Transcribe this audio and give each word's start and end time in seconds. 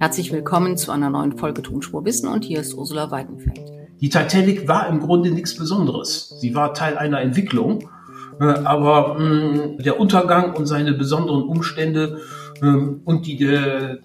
Herzlich 0.00 0.32
willkommen 0.32 0.78
zu 0.78 0.92
einer 0.92 1.10
neuen 1.10 1.36
Folge 1.36 1.60
Tonspur 1.60 2.06
Wissen 2.06 2.26
und 2.26 2.42
hier 2.42 2.60
ist 2.60 2.72
Ursula 2.72 3.10
Weidenfeld. 3.10 3.60
Die 4.00 4.08
Titanic 4.08 4.66
war 4.66 4.88
im 4.88 4.98
Grunde 4.98 5.30
nichts 5.30 5.54
Besonderes. 5.54 6.34
Sie 6.40 6.54
war 6.54 6.72
Teil 6.72 6.96
einer 6.96 7.20
Entwicklung, 7.20 7.90
äh, 8.40 8.44
aber 8.44 9.18
mh, 9.18 9.82
der 9.82 10.00
Untergang 10.00 10.54
und 10.54 10.64
seine 10.64 10.94
besonderen 10.94 11.42
Umstände 11.42 12.18
äh, 12.62 12.66
und 12.66 13.26
die 13.26 13.44
äh, 13.44 13.98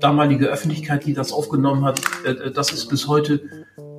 damalige 0.00 0.48
Öffentlichkeit, 0.48 1.06
die 1.06 1.14
das 1.14 1.32
aufgenommen 1.32 1.84
hat, 1.84 2.00
äh, 2.24 2.50
das 2.50 2.72
ist 2.72 2.88
bis 2.88 3.06
heute 3.06 3.40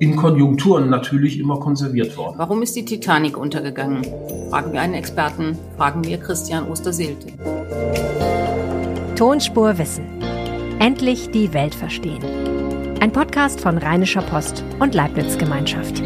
in 0.00 0.16
Konjunkturen 0.16 0.90
natürlich 0.90 1.38
immer 1.38 1.58
konserviert 1.58 2.14
worden. 2.18 2.34
Warum 2.36 2.60
ist 2.60 2.76
die 2.76 2.84
Titanic 2.84 3.38
untergegangen? 3.38 4.04
Fragen 4.50 4.74
wir 4.74 4.82
einen 4.82 4.92
Experten, 4.92 5.56
fragen 5.78 6.04
wir 6.04 6.18
Christian 6.18 6.68
Osterseelte. 6.68 7.28
Tonspur 9.16 9.78
Wissen. 9.78 10.17
Endlich 10.80 11.30
die 11.32 11.52
Welt 11.52 11.74
verstehen. 11.74 12.22
Ein 13.00 13.10
Podcast 13.10 13.60
von 13.60 13.78
Rheinischer 13.78 14.22
Post 14.22 14.62
und 14.78 14.94
Leibniz 14.94 15.36
Gemeinschaft. 15.36 15.98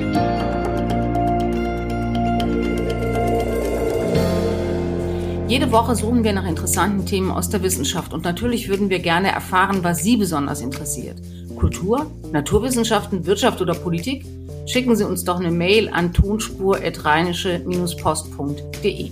Jede 5.46 5.70
Woche 5.70 5.94
suchen 5.94 6.24
wir 6.24 6.32
nach 6.32 6.46
interessanten 6.46 7.04
Themen 7.04 7.30
aus 7.30 7.50
der 7.50 7.62
Wissenschaft 7.62 8.14
und 8.14 8.24
natürlich 8.24 8.70
würden 8.70 8.88
wir 8.88 9.00
gerne 9.00 9.30
erfahren, 9.30 9.84
was 9.84 10.02
Sie 10.02 10.16
besonders 10.16 10.62
interessiert. 10.62 11.18
Kultur, 11.54 12.10
Naturwissenschaften, 12.32 13.26
Wirtschaft 13.26 13.60
oder 13.60 13.74
Politik? 13.74 14.24
Schicken 14.64 14.96
Sie 14.96 15.06
uns 15.06 15.22
doch 15.22 15.38
eine 15.38 15.50
Mail 15.50 15.90
an 15.90 16.14
tonspur-post.de. 16.14 19.10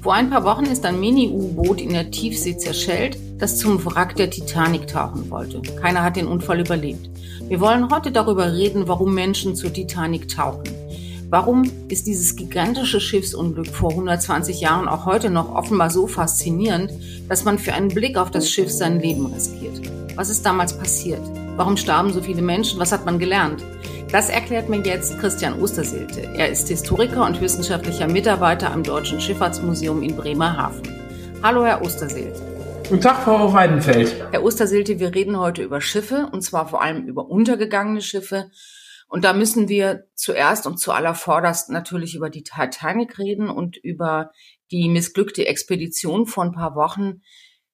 Vor 0.00 0.14
ein 0.14 0.30
paar 0.30 0.44
Wochen 0.44 0.64
ist 0.64 0.86
ein 0.86 1.00
Mini-U-Boot 1.00 1.82
in 1.82 1.92
der 1.92 2.10
Tiefsee 2.10 2.56
zerschellt, 2.56 3.18
das 3.38 3.58
zum 3.58 3.84
Wrack 3.84 4.16
der 4.16 4.30
Titanic 4.30 4.86
tauchen 4.86 5.30
wollte. 5.30 5.60
Keiner 5.80 6.02
hat 6.02 6.16
den 6.16 6.26
Unfall 6.26 6.60
überlebt. 6.60 7.10
Wir 7.48 7.60
wollen 7.60 7.90
heute 7.90 8.12
darüber 8.12 8.52
reden, 8.52 8.88
warum 8.88 9.14
Menschen 9.14 9.56
zur 9.56 9.72
Titanic 9.72 10.28
tauchen. 10.28 10.64
Warum 11.30 11.70
ist 11.88 12.06
dieses 12.06 12.36
gigantische 12.36 13.00
Schiffsunglück 13.00 13.66
vor 13.66 13.90
120 13.90 14.60
Jahren 14.60 14.86
auch 14.86 15.04
heute 15.04 15.30
noch 15.30 15.54
offenbar 15.54 15.90
so 15.90 16.06
faszinierend, 16.06 16.92
dass 17.28 17.44
man 17.44 17.58
für 17.58 17.72
einen 17.72 17.88
Blick 17.88 18.16
auf 18.16 18.30
das 18.30 18.48
Schiff 18.48 18.70
sein 18.70 19.00
Leben 19.00 19.26
riskiert? 19.26 19.80
Was 20.14 20.30
ist 20.30 20.46
damals 20.46 20.78
passiert? 20.78 21.22
Warum 21.56 21.76
starben 21.76 22.12
so 22.12 22.20
viele 22.20 22.42
Menschen? 22.42 22.78
Was 22.78 22.92
hat 22.92 23.04
man 23.04 23.18
gelernt? 23.18 23.64
Das 24.12 24.28
erklärt 24.28 24.68
mir 24.68 24.80
jetzt 24.82 25.18
Christian 25.18 25.60
Osterseelte. 25.60 26.20
Er 26.36 26.50
ist 26.50 26.68
Historiker 26.68 27.26
und 27.26 27.40
wissenschaftlicher 27.40 28.06
Mitarbeiter 28.06 28.70
am 28.70 28.84
Deutschen 28.84 29.20
Schifffahrtsmuseum 29.20 30.04
in 30.04 30.14
Bremerhaven. 30.14 30.82
Hallo, 31.42 31.64
Herr 31.64 31.82
Osterseelte. 31.82 32.53
Guten 32.86 33.00
Tag, 33.00 33.24
Frau 33.24 33.50
Weidenfeld. 33.54 34.14
Herr 34.30 34.44
Osterseelte, 34.44 35.00
wir 35.00 35.14
reden 35.14 35.38
heute 35.38 35.62
über 35.62 35.80
Schiffe 35.80 36.28
und 36.30 36.42
zwar 36.42 36.68
vor 36.68 36.82
allem 36.82 37.06
über 37.06 37.30
untergegangene 37.30 38.02
Schiffe. 38.02 38.50
Und 39.08 39.24
da 39.24 39.32
müssen 39.32 39.70
wir 39.70 40.04
zuerst 40.14 40.66
und 40.66 40.78
zuallervorderst 40.78 41.70
natürlich 41.70 42.14
über 42.14 42.28
die 42.28 42.42
Titanic 42.42 43.18
reden 43.18 43.48
und 43.48 43.78
über 43.78 44.32
die 44.70 44.90
missglückte 44.90 45.46
Expedition 45.46 46.26
vor 46.26 46.44
ein 46.44 46.52
paar 46.52 46.74
Wochen. 46.74 47.22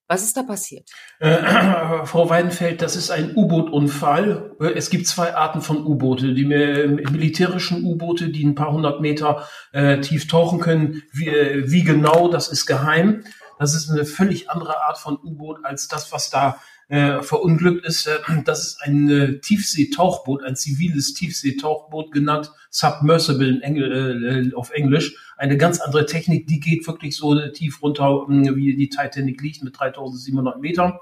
Was 0.07 0.23
ist 0.23 0.37
da 0.37 0.45
passiert? 0.45 0.89
Äh, 1.19 1.39
Frau 2.05 2.31
Weidenfeld, 2.31 2.81
das 2.81 2.95
ist 2.95 3.11
ein 3.11 3.35
U-Boot-Unfall. 3.35 4.57
Es 4.77 4.91
gibt 4.91 5.09
zwei 5.09 5.35
Arten 5.35 5.61
von 5.61 5.85
U-Boote. 5.85 6.35
Die 6.35 6.45
militärischen 6.45 7.85
U-Boote, 7.85 8.29
die 8.29 8.45
ein 8.45 8.55
paar 8.55 8.73
hundert 8.73 9.01
Meter 9.01 9.49
äh, 9.73 10.01
tief 10.01 10.29
tauchen 10.29 10.61
können. 10.61 11.03
Wie, 11.13 11.29
äh, 11.29 11.69
wie 11.69 11.83
genau, 11.83 12.29
das 12.29 12.47
ist 12.49 12.67
geheim. 12.67 13.25
Das 13.61 13.75
ist 13.75 13.91
eine 13.91 14.07
völlig 14.07 14.49
andere 14.49 14.83
Art 14.85 14.97
von 14.97 15.19
U-Boot 15.23 15.67
als 15.67 15.87
das, 15.87 16.11
was 16.13 16.31
da 16.31 16.59
äh, 16.89 17.21
verunglückt 17.21 17.85
ist. 17.85 18.07
Äh, 18.07 18.19
das 18.47 18.67
ist 18.67 18.83
ein 18.83 19.11
äh, 19.11 19.39
Tiefseetauchboot, 19.39 20.43
ein 20.43 20.57
ziviles 20.57 21.13
Tiefseetauchboot 21.13 22.11
genannt 22.11 22.53
Submersible 22.71 23.51
in 23.51 23.61
Engl 23.61 24.51
äh, 24.51 24.55
auf 24.55 24.71
Englisch. 24.71 25.15
Eine 25.37 25.59
ganz 25.59 25.79
andere 25.79 26.07
Technik, 26.07 26.47
die 26.47 26.59
geht 26.59 26.87
wirklich 26.87 27.15
so 27.15 27.39
tief 27.49 27.83
runter, 27.83 28.27
äh, 28.31 28.57
wie 28.57 28.75
die 28.75 28.89
Titanic 28.89 29.43
liegt, 29.43 29.63
mit 29.63 29.79
3700 29.79 30.59
Metern, 30.59 30.95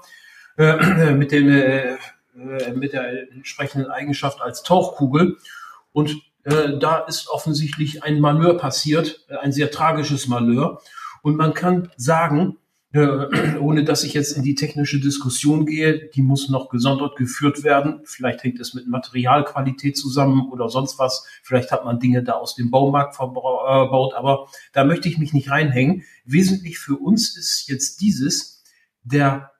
äh, 0.57 1.11
mit, 1.13 1.31
äh, 1.31 1.95
mit 2.75 2.91
der 2.91 3.31
entsprechenden 3.31 3.89
Eigenschaft 3.89 4.41
als 4.41 4.63
Tauchkugel. 4.63 5.37
Und 5.93 6.17
äh, 6.43 6.77
da 6.77 6.99
ist 6.99 7.29
offensichtlich 7.29 8.03
ein 8.03 8.19
Malheur 8.19 8.57
passiert, 8.57 9.25
ein 9.41 9.53
sehr 9.53 9.71
tragisches 9.71 10.27
Malheur. 10.27 10.81
Und 11.21 11.35
man 11.35 11.53
kann 11.53 11.89
sagen, 11.97 12.57
äh, 12.91 13.57
ohne 13.59 13.83
dass 13.83 14.03
ich 14.03 14.13
jetzt 14.13 14.31
in 14.31 14.43
die 14.43 14.55
technische 14.55 14.99
Diskussion 14.99 15.65
gehe, 15.65 16.09
die 16.09 16.21
muss 16.21 16.49
noch 16.49 16.69
gesondert 16.69 17.15
geführt 17.17 17.63
werden. 17.63 18.01
Vielleicht 18.05 18.43
hängt 18.43 18.59
es 18.59 18.73
mit 18.73 18.87
Materialqualität 18.87 19.97
zusammen 19.97 20.49
oder 20.51 20.69
sonst 20.69 20.97
was. 20.99 21.25
Vielleicht 21.43 21.71
hat 21.71 21.85
man 21.85 21.99
Dinge 21.99 22.23
da 22.23 22.33
aus 22.33 22.55
dem 22.55 22.71
Baumarkt 22.71 23.15
verbaut, 23.15 24.13
aber 24.13 24.47
da 24.73 24.83
möchte 24.83 25.07
ich 25.07 25.17
mich 25.17 25.33
nicht 25.33 25.51
reinhängen. 25.51 26.03
Wesentlich 26.25 26.79
für 26.79 26.97
uns 26.97 27.37
ist 27.37 27.67
jetzt 27.67 28.01
dieses, 28.01 28.63
der 29.03 29.51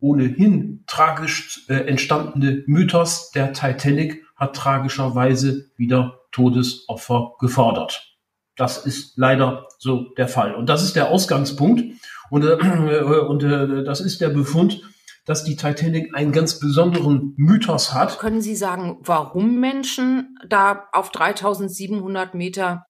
ohnehin 0.00 0.84
tragisch 0.86 1.64
äh, 1.68 1.74
entstandene 1.74 2.62
Mythos 2.66 3.32
der 3.32 3.52
Titanic 3.52 4.22
hat 4.36 4.54
tragischerweise 4.54 5.70
wieder 5.76 6.20
Todesopfer 6.30 7.32
gefordert. 7.40 8.17
Das 8.58 8.84
ist 8.84 9.16
leider 9.16 9.66
so 9.78 10.12
der 10.18 10.28
Fall. 10.28 10.54
Und 10.54 10.68
das 10.68 10.82
ist 10.82 10.96
der 10.96 11.08
Ausgangspunkt. 11.08 11.82
Und, 12.30 12.44
äh, 12.44 13.00
und 13.26 13.42
äh, 13.42 13.84
das 13.84 14.00
ist 14.00 14.20
der 14.20 14.28
Befund, 14.28 14.82
dass 15.24 15.44
die 15.44 15.56
Titanic 15.56 16.14
einen 16.14 16.32
ganz 16.32 16.58
besonderen 16.58 17.34
Mythos 17.36 17.94
hat. 17.94 18.18
Können 18.18 18.42
Sie 18.42 18.56
sagen, 18.56 18.98
warum 19.00 19.60
Menschen 19.60 20.36
da 20.48 20.88
auf 20.92 21.10
3700 21.10 22.34
Meter 22.34 22.84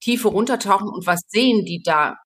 Tiefe 0.00 0.28
runtertauchen 0.28 0.88
und 0.88 1.06
was 1.06 1.20
sehen 1.28 1.64
die 1.64 1.82
da? 1.82 2.16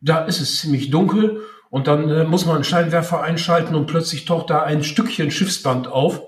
Da 0.00 0.24
ist 0.24 0.40
es 0.40 0.60
ziemlich 0.60 0.90
dunkel 0.90 1.42
und 1.68 1.86
dann 1.86 2.08
äh, 2.08 2.24
muss 2.24 2.46
man 2.46 2.54
einen 2.54 2.64
Scheinwerfer 2.64 3.22
einschalten 3.22 3.74
und 3.74 3.86
plötzlich 3.86 4.24
taucht 4.24 4.50
da 4.50 4.62
ein 4.62 4.82
Stückchen 4.82 5.30
Schiffsband 5.30 5.88
auf. 5.88 6.22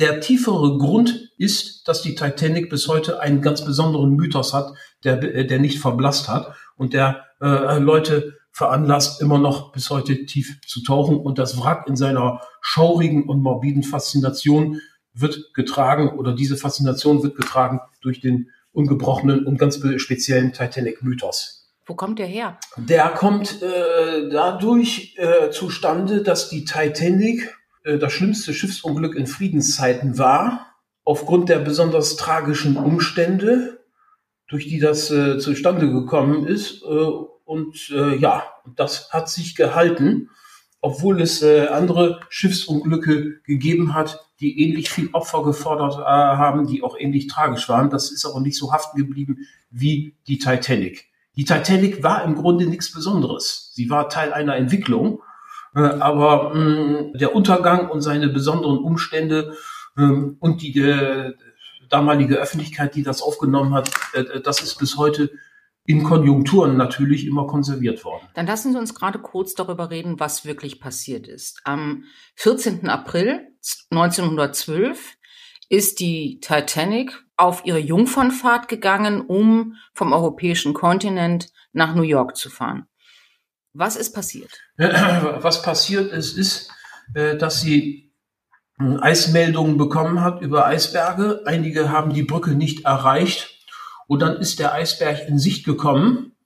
Der 0.00 0.20
tiefere 0.20 0.78
Grund 0.78 1.30
ist, 1.36 1.86
dass 1.86 2.00
die 2.00 2.14
Titanic 2.14 2.70
bis 2.70 2.88
heute 2.88 3.20
einen 3.20 3.42
ganz 3.42 3.64
besonderen 3.64 4.16
Mythos 4.16 4.54
hat, 4.54 4.72
der, 5.04 5.22
äh, 5.22 5.46
der 5.46 5.58
nicht 5.58 5.78
verblasst 5.78 6.28
hat 6.28 6.54
und 6.76 6.94
der 6.94 7.26
äh, 7.42 7.78
Leute 7.78 8.38
veranlasst, 8.50 9.20
immer 9.20 9.38
noch 9.38 9.72
bis 9.72 9.90
heute 9.90 10.24
tief 10.24 10.58
zu 10.66 10.82
tauchen. 10.82 11.18
Und 11.18 11.38
das 11.38 11.60
Wrack 11.60 11.86
in 11.86 11.96
seiner 11.96 12.40
schaurigen 12.62 13.28
und 13.28 13.42
morbiden 13.42 13.82
Faszination 13.82 14.80
wird 15.12 15.52
getragen 15.52 16.18
oder 16.18 16.34
diese 16.34 16.56
Faszination 16.56 17.22
wird 17.22 17.36
getragen 17.36 17.80
durch 18.00 18.20
den 18.20 18.50
ungebrochenen 18.72 19.44
und 19.44 19.58
ganz 19.58 19.80
speziellen 19.96 20.54
Titanic-Mythos. 20.54 21.68
Wo 21.84 21.94
kommt 21.94 22.18
der 22.18 22.26
her? 22.26 22.58
Der 22.76 23.08
kommt 23.08 23.60
äh, 23.62 24.30
dadurch 24.30 25.16
äh, 25.18 25.50
zustande, 25.50 26.22
dass 26.22 26.48
die 26.48 26.64
Titanic 26.64 27.54
äh, 27.84 27.98
das 27.98 28.12
schlimmste 28.12 28.54
Schiffsunglück 28.54 29.14
in 29.14 29.26
Friedenszeiten 29.26 30.18
war, 30.18 30.66
aufgrund 31.04 31.48
der 31.48 31.58
besonders 31.58 32.16
tragischen 32.16 32.76
Umstände, 32.76 33.80
durch 34.48 34.68
die 34.68 34.80
das 34.80 35.10
äh, 35.10 35.38
zustande 35.38 35.90
gekommen 35.90 36.46
ist. 36.46 36.82
Äh, 36.82 36.86
und 37.44 37.90
äh, 37.90 38.16
ja, 38.16 38.44
das 38.76 39.10
hat 39.10 39.28
sich 39.28 39.56
gehalten, 39.56 40.30
obwohl 40.82 41.20
es 41.20 41.42
andere 41.42 42.20
Schiffsunglücke 42.30 43.40
gegeben 43.42 43.92
hat, 43.92 44.24
die 44.40 44.62
ähnlich 44.62 44.88
viel 44.88 45.10
Opfer 45.12 45.42
gefordert 45.42 45.98
haben, 45.98 46.66
die 46.66 46.82
auch 46.82 46.96
ähnlich 46.98 47.26
tragisch 47.26 47.68
waren. 47.68 47.90
Das 47.90 48.10
ist 48.10 48.24
aber 48.24 48.40
nicht 48.40 48.56
so 48.56 48.72
haften 48.72 48.96
geblieben 48.96 49.46
wie 49.70 50.14
die 50.26 50.38
Titanic. 50.38 51.10
Die 51.36 51.44
Titanic 51.44 52.02
war 52.02 52.24
im 52.24 52.34
Grunde 52.34 52.64
nichts 52.66 52.92
Besonderes. 52.92 53.72
Sie 53.74 53.90
war 53.90 54.08
Teil 54.08 54.32
einer 54.32 54.56
Entwicklung, 54.56 55.20
aber 55.74 56.54
mh, 56.54 56.60
mm, 56.60 57.12
der 57.14 57.34
Untergang 57.34 57.88
und 57.88 58.00
seine 58.00 58.28
besonderen 58.28 58.78
Umstände 58.78 59.56
äh, 59.96 60.02
und 60.02 60.62
die 60.62 60.78
äh, 60.78 61.34
damalige 61.88 62.36
Öffentlichkeit, 62.36 62.94
die 62.94 63.02
das 63.02 63.22
aufgenommen 63.22 63.74
hat, 63.74 63.90
äh, 64.14 64.40
das 64.40 64.62
ist 64.62 64.78
bis 64.78 64.96
heute 64.96 65.30
in 65.86 66.04
Konjunkturen 66.04 66.76
natürlich 66.76 67.26
immer 67.26 67.46
konserviert 67.46 68.04
worden. 68.04 68.28
Dann 68.34 68.46
lassen 68.46 68.72
Sie 68.72 68.78
uns 68.78 68.94
gerade 68.94 69.18
kurz 69.18 69.54
darüber 69.54 69.90
reden, 69.90 70.20
was 70.20 70.44
wirklich 70.44 70.80
passiert 70.80 71.26
ist. 71.26 71.60
Am 71.64 72.04
14. 72.36 72.88
April 72.88 73.48
1912 73.90 75.16
ist 75.68 76.00
die 76.00 76.40
Titanic 76.40 77.24
auf 77.36 77.64
ihre 77.64 77.78
Jungfernfahrt 77.78 78.68
gegangen, 78.68 79.22
um 79.22 79.76
vom 79.94 80.12
europäischen 80.12 80.74
Kontinent 80.74 81.48
nach 81.72 81.94
New 81.94 82.02
York 82.02 82.36
zu 82.36 82.50
fahren. 82.50 82.86
Was 83.72 83.96
ist 83.96 84.12
passiert? 84.12 84.50
Was 84.76 85.62
passiert 85.62 86.12
ist, 86.12 86.36
ist, 86.36 86.70
äh, 87.14 87.36
dass 87.36 87.60
sie 87.60 88.12
äh, 88.80 88.96
Eismeldungen 89.00 89.76
bekommen 89.76 90.22
hat 90.22 90.40
über 90.40 90.66
Eisberge. 90.66 91.42
Einige 91.46 91.90
haben 91.90 92.12
die 92.12 92.24
Brücke 92.24 92.50
nicht 92.50 92.84
erreicht 92.84 93.54
und 94.06 94.20
dann 94.22 94.36
ist 94.36 94.58
der 94.58 94.72
Eisberg 94.72 95.28
in 95.28 95.38
Sicht 95.38 95.64
gekommen. 95.64 96.36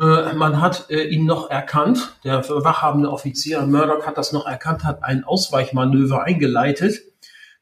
Äh, 0.00 0.34
man 0.34 0.60
hat 0.60 0.90
äh, 0.90 1.04
ihn 1.04 1.24
noch 1.26 1.50
erkannt. 1.50 2.14
Der 2.24 2.46
wachhabende 2.48 3.10
Offizier 3.10 3.62
Murdoch 3.62 4.06
hat 4.06 4.18
das 4.18 4.32
noch 4.32 4.46
erkannt, 4.46 4.84
hat 4.84 5.04
ein 5.04 5.24
Ausweichmanöver 5.24 6.22
eingeleitet. 6.24 7.00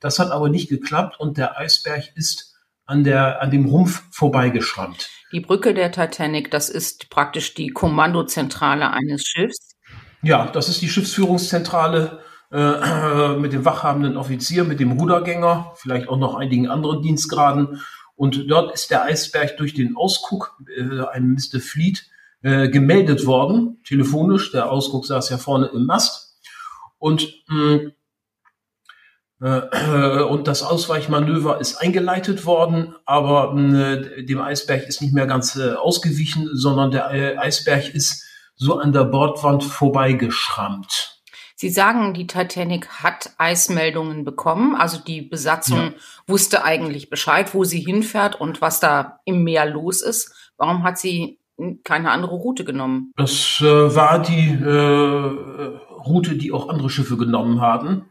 Das 0.01 0.19
hat 0.19 0.31
aber 0.31 0.49
nicht 0.49 0.69
geklappt 0.69 1.19
und 1.19 1.37
der 1.39 1.59
Eisberg 1.59 2.17
ist 2.17 2.48
an, 2.89 3.05
der, 3.05 3.43
an 3.43 3.51
dem 3.51 3.67
Rumpf 3.67 4.03
vorbeigeschrammt. 4.11 5.11
Die 5.31 5.41
Brücke 5.41 5.75
der 5.75 5.93
Titanic, 5.93 6.51
das 6.51 6.71
ist 6.71 7.11
praktisch 7.11 7.55
die 7.55 7.69
Kommandozentrale 7.69 8.91
eines 8.91 9.25
Schiffs. 9.25 9.77
Ja, 10.23 10.47
das 10.47 10.69
ist 10.71 10.81
die 10.81 10.89
Schiffsführungszentrale 10.89 12.21
äh, 12.51 13.37
mit 13.39 13.53
dem 13.53 13.65
wachhabenden 13.67 14.17
Offizier, 14.17 14.65
mit 14.65 14.81
dem 14.81 14.93
Rudergänger, 14.93 15.75
vielleicht 15.77 16.09
auch 16.09 16.17
noch 16.17 16.35
einigen 16.35 16.69
anderen 16.69 17.03
Dienstgraden. 17.03 17.83
Und 18.17 18.51
dort 18.51 18.73
ist 18.73 18.91
der 18.91 19.05
Eisberg 19.05 19.59
durch 19.59 19.75
den 19.75 19.95
Ausguck, 19.95 20.59
äh, 20.75 21.03
einem 21.13 21.35
Mr. 21.35 21.61
Fleet, 21.61 22.09
äh, 22.43 22.71
gemeldet 22.71 23.27
worden, 23.27 23.83
telefonisch. 23.85 24.51
Der 24.51 24.73
Ausguck 24.73 25.05
saß 25.05 25.29
ja 25.29 25.37
vorne 25.37 25.67
im 25.75 25.85
Mast. 25.85 26.41
Und, 26.97 27.29
mh, 27.49 27.75
äh, 27.75 27.91
und 29.41 30.49
das 30.49 30.63
Ausweichmanöver 30.63 31.61
ist 31.61 31.77
eingeleitet 31.77 32.45
worden, 32.45 32.95
aber 33.05 33.57
äh, 33.57 34.25
dem 34.25 34.41
Eisberg 34.41 34.89
ist 34.89 35.01
nicht 35.01 35.15
mehr 35.15 35.27
ganz 35.27 35.57
äh, 35.57 35.75
ausgewichen, 35.75 36.51
sondern 36.55 36.91
der 36.91 37.11
äh, 37.13 37.37
Eisberg 37.37 37.95
ist 37.95 38.25
so 38.57 38.79
an 38.79 38.93
der 38.93 39.05
Bordwand 39.05 39.63
vorbeigeschrammt. 39.63 41.19
Sie 41.55 41.71
sagen, 41.71 42.15
die 42.15 42.27
Titanic 42.29 42.89
hat 43.03 43.33
Eismeldungen 43.37 44.25
bekommen. 44.25 44.77
Also 44.77 44.99
die 45.05 45.23
Besatzung 45.23 45.79
ja. 45.79 45.93
wusste 46.29 46.65
eigentlich 46.65 47.11
Bescheid, 47.11 47.53
wo 47.53 47.65
sie 47.65 47.81
hinfährt 47.81 48.41
und 48.41 48.61
was 48.61 48.79
da 48.79 49.19
im 49.25 49.43
Meer 49.43 49.67
los 49.67 50.01
ist. 50.01 50.53
Warum 50.57 50.85
hat 50.85 50.99
sie 50.99 51.41
keine 51.83 52.13
andere 52.13 52.37
Route 52.37 52.65
genommen? 52.65 53.13
Das 53.17 53.61
äh, 53.61 53.65
war 53.65 54.23
die 54.23 54.51
äh, 54.51 55.99
Route, 56.07 56.37
die 56.37 56.53
auch 56.53 56.69
andere 56.69 56.91
Schiffe 56.91 57.17
genommen 57.17 57.61
haben. 57.61 58.05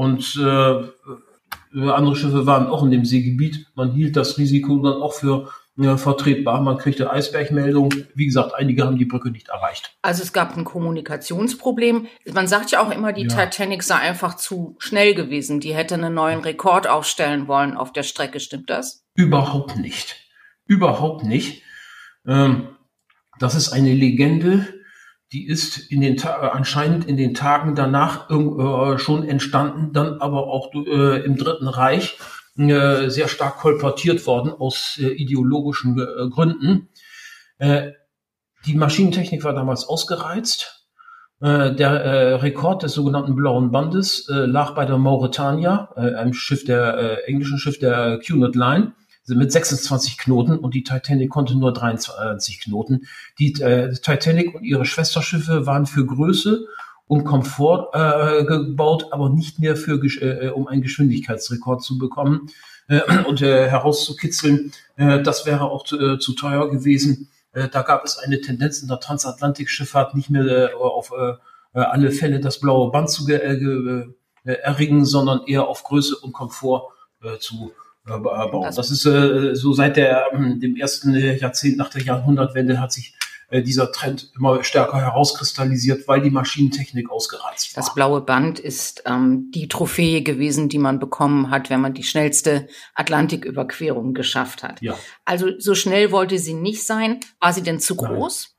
Und 0.00 0.34
äh, 0.42 1.90
andere 1.90 2.16
Schiffe 2.16 2.46
waren 2.46 2.68
auch 2.68 2.82
in 2.82 2.90
dem 2.90 3.04
Seegebiet. 3.04 3.66
Man 3.74 3.92
hielt 3.92 4.16
das 4.16 4.38
Risiko 4.38 4.78
dann 4.78 5.02
auch 5.02 5.12
für 5.12 5.50
ja, 5.76 5.98
vertretbar. 5.98 6.62
Man 6.62 6.78
kriegte 6.78 7.10
Eisbergmeldung. 7.10 7.92
Wie 8.14 8.24
gesagt, 8.24 8.54
einige 8.54 8.86
haben 8.86 8.96
die 8.96 9.04
Brücke 9.04 9.30
nicht 9.30 9.50
erreicht. 9.50 9.94
Also 10.00 10.22
es 10.22 10.32
gab 10.32 10.56
ein 10.56 10.64
Kommunikationsproblem. 10.64 12.06
Man 12.32 12.48
sagt 12.48 12.70
ja 12.70 12.82
auch 12.82 12.90
immer, 12.90 13.12
die 13.12 13.26
ja. 13.26 13.28
Titanic 13.28 13.82
sei 13.82 13.96
einfach 13.96 14.36
zu 14.36 14.74
schnell 14.78 15.14
gewesen. 15.14 15.60
Die 15.60 15.74
hätte 15.74 15.96
einen 15.96 16.14
neuen 16.14 16.40
Rekord 16.40 16.88
aufstellen 16.88 17.46
wollen 17.46 17.76
auf 17.76 17.92
der 17.92 18.02
Strecke. 18.02 18.40
Stimmt 18.40 18.70
das? 18.70 19.04
Überhaupt 19.14 19.76
nicht. 19.76 20.16
Überhaupt 20.64 21.24
nicht. 21.24 21.62
Ähm, 22.26 22.68
das 23.38 23.54
ist 23.54 23.70
eine 23.70 23.92
Legende, 23.92 24.66
die 25.32 25.46
ist 25.46 25.78
in 25.90 26.00
den 26.00 26.16
Ta 26.16 26.48
anscheinend 26.48 27.06
in 27.06 27.16
den 27.16 27.34
Tagen 27.34 27.74
danach 27.74 28.28
äh, 28.30 28.98
schon 28.98 29.28
entstanden, 29.28 29.92
dann 29.92 30.20
aber 30.20 30.46
auch 30.48 30.72
äh, 30.74 31.24
im 31.24 31.36
Dritten 31.36 31.68
Reich 31.68 32.18
äh, 32.58 33.08
sehr 33.08 33.28
stark 33.28 33.58
kolportiert 33.58 34.26
worden 34.26 34.52
aus 34.52 34.98
äh, 35.00 35.06
ideologischen 35.08 35.98
äh, 35.98 36.28
Gründen. 36.28 36.88
Äh, 37.58 37.92
die 38.66 38.74
Maschinentechnik 38.74 39.44
war 39.44 39.54
damals 39.54 39.84
ausgereizt. 39.88 40.88
Äh, 41.40 41.74
der 41.74 41.90
äh, 41.90 42.34
Rekord 42.34 42.82
des 42.82 42.92
sogenannten 42.92 43.36
Blauen 43.36 43.70
Bandes 43.70 44.26
lag 44.28 44.74
bei 44.74 44.84
der 44.84 44.98
Mauretania, 44.98 45.92
einem 45.94 46.34
Schiff 46.34 46.64
der 46.64 47.28
englischen 47.28 47.58
Schiff 47.58 47.78
der 47.78 48.18
Cunard 48.18 48.56
Line 48.56 48.94
mit 49.26 49.52
26 49.52 50.18
Knoten 50.18 50.58
und 50.58 50.74
die 50.74 50.82
Titanic 50.82 51.30
konnte 51.30 51.56
nur 51.56 51.72
23 51.72 52.60
Knoten. 52.60 53.06
Die 53.38 53.52
Titanic 53.52 54.54
und 54.54 54.64
ihre 54.64 54.84
Schwesterschiffe 54.84 55.66
waren 55.66 55.86
für 55.86 56.04
Größe 56.04 56.66
und 57.06 57.24
Komfort 57.24 57.90
äh, 57.92 58.44
gebaut, 58.44 59.08
aber 59.10 59.30
nicht 59.30 59.58
mehr 59.58 59.74
für 59.74 60.00
äh, 60.04 60.50
um 60.50 60.68
einen 60.68 60.80
Geschwindigkeitsrekord 60.80 61.82
zu 61.82 61.98
bekommen 61.98 62.48
äh, 62.86 63.00
und 63.24 63.42
äh, 63.42 63.68
herauszukitzeln. 63.68 64.72
Äh, 64.96 65.20
das 65.22 65.44
wäre 65.44 65.70
auch 65.70 65.84
zu, 65.84 65.98
äh, 65.98 66.18
zu 66.20 66.34
teuer 66.34 66.70
gewesen. 66.70 67.28
Äh, 67.52 67.68
da 67.68 67.82
gab 67.82 68.04
es 68.04 68.16
eine 68.18 68.40
Tendenz 68.40 68.80
in 68.80 68.86
der 68.86 69.00
Transatlantikschifffahrt 69.00 70.14
nicht 70.14 70.30
mehr 70.30 70.46
äh, 70.46 70.74
auf 70.74 71.10
äh, 71.10 71.34
alle 71.72 72.12
Fälle 72.12 72.38
das 72.38 72.60
blaue 72.60 72.92
Band 72.92 73.10
zu 73.10 73.28
äh, 73.28 73.54
äh, 73.54 74.52
erringen, 74.52 75.04
sondern 75.04 75.42
eher 75.46 75.66
auf 75.66 75.82
Größe 75.82 76.16
und 76.16 76.32
Komfort 76.32 76.92
äh, 77.22 77.38
zu 77.38 77.72
äh, 77.72 77.89
bauen. 78.04 78.72
Das 78.74 78.90
ist 78.90 79.06
äh, 79.06 79.54
so 79.54 79.72
seit 79.72 79.96
der, 79.96 80.26
ähm, 80.32 80.60
dem 80.60 80.76
ersten 80.76 81.14
Jahrzehnt 81.14 81.76
nach 81.76 81.90
der 81.90 82.02
Jahrhundertwende 82.02 82.80
hat 82.80 82.92
sich 82.92 83.14
äh, 83.50 83.62
dieser 83.62 83.90
Trend 83.90 84.30
immer 84.36 84.62
stärker 84.62 84.98
herauskristallisiert, 84.98 86.06
weil 86.06 86.22
die 86.22 86.30
Maschinentechnik 86.30 87.10
ausgereizt 87.10 87.76
war. 87.76 87.82
Das 87.82 87.94
blaue 87.94 88.20
Band 88.20 88.60
ist 88.60 89.02
ähm, 89.06 89.50
die 89.52 89.66
Trophäe 89.66 90.22
gewesen, 90.22 90.68
die 90.68 90.78
man 90.78 91.00
bekommen 91.00 91.50
hat, 91.50 91.68
wenn 91.68 91.80
man 91.80 91.92
die 91.92 92.04
schnellste 92.04 92.68
Atlantiküberquerung 92.94 94.14
geschafft 94.14 94.62
hat. 94.62 94.80
Ja. 94.80 94.96
Also 95.24 95.58
so 95.58 95.74
schnell 95.74 96.12
wollte 96.12 96.38
sie 96.38 96.54
nicht 96.54 96.86
sein. 96.86 97.18
War 97.40 97.52
sie 97.52 97.62
denn 97.62 97.80
zu 97.80 97.96
groß? 97.96 98.56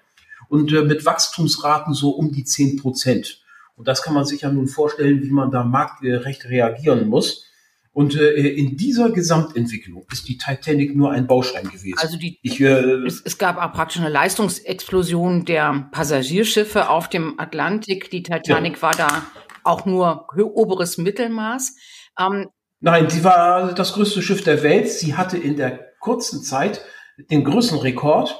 und 0.51 0.71
äh, 0.73 0.83
mit 0.83 1.05
Wachstumsraten 1.05 1.93
so 1.93 2.11
um 2.11 2.31
die 2.31 2.43
10 2.43 2.77
Prozent. 2.77 3.41
Und 3.75 3.87
das 3.87 4.03
kann 4.03 4.13
man 4.13 4.25
sich 4.25 4.41
ja 4.41 4.51
nun 4.51 4.67
vorstellen, 4.67 5.23
wie 5.23 5.31
man 5.31 5.49
da 5.49 5.63
marktgerecht 5.63 6.45
reagieren 6.45 7.07
muss. 7.07 7.45
Und 7.93 8.15
äh, 8.15 8.49
in 8.49 8.77
dieser 8.77 9.11
Gesamtentwicklung 9.11 10.05
ist 10.11 10.27
die 10.27 10.37
Titanic 10.37 10.95
nur 10.95 11.11
ein 11.11 11.27
Baustein 11.27 11.67
gewesen. 11.69 11.97
Also 11.97 12.17
die, 12.17 12.37
ich, 12.41 12.59
äh, 12.61 13.05
es, 13.05 13.21
es 13.21 13.37
gab 13.37 13.57
auch 13.57 13.73
praktisch 13.73 13.99
eine 13.99 14.09
Leistungsexplosion 14.09 15.45
der 15.45 15.89
Passagierschiffe 15.91 16.89
auf 16.89 17.09
dem 17.09 17.39
Atlantik. 17.39 18.09
Die 18.09 18.23
Titanic 18.23 18.75
ja. 18.75 18.81
war 18.81 18.93
da 18.93 19.23
auch 19.63 19.85
nur 19.85 20.27
oberes 20.37 20.97
Mittelmaß. 20.97 21.75
Ähm, 22.19 22.49
Nein, 22.79 23.09
sie 23.09 23.23
war 23.23 23.73
das 23.73 23.93
größte 23.93 24.21
Schiff 24.21 24.43
der 24.43 24.63
Welt. 24.63 24.89
Sie 24.89 25.15
hatte 25.15 25.37
in 25.37 25.55
der 25.55 25.79
kurzen 25.99 26.41
Zeit 26.41 26.81
den 27.29 27.43
größten 27.43 27.77
Rekord 27.77 28.39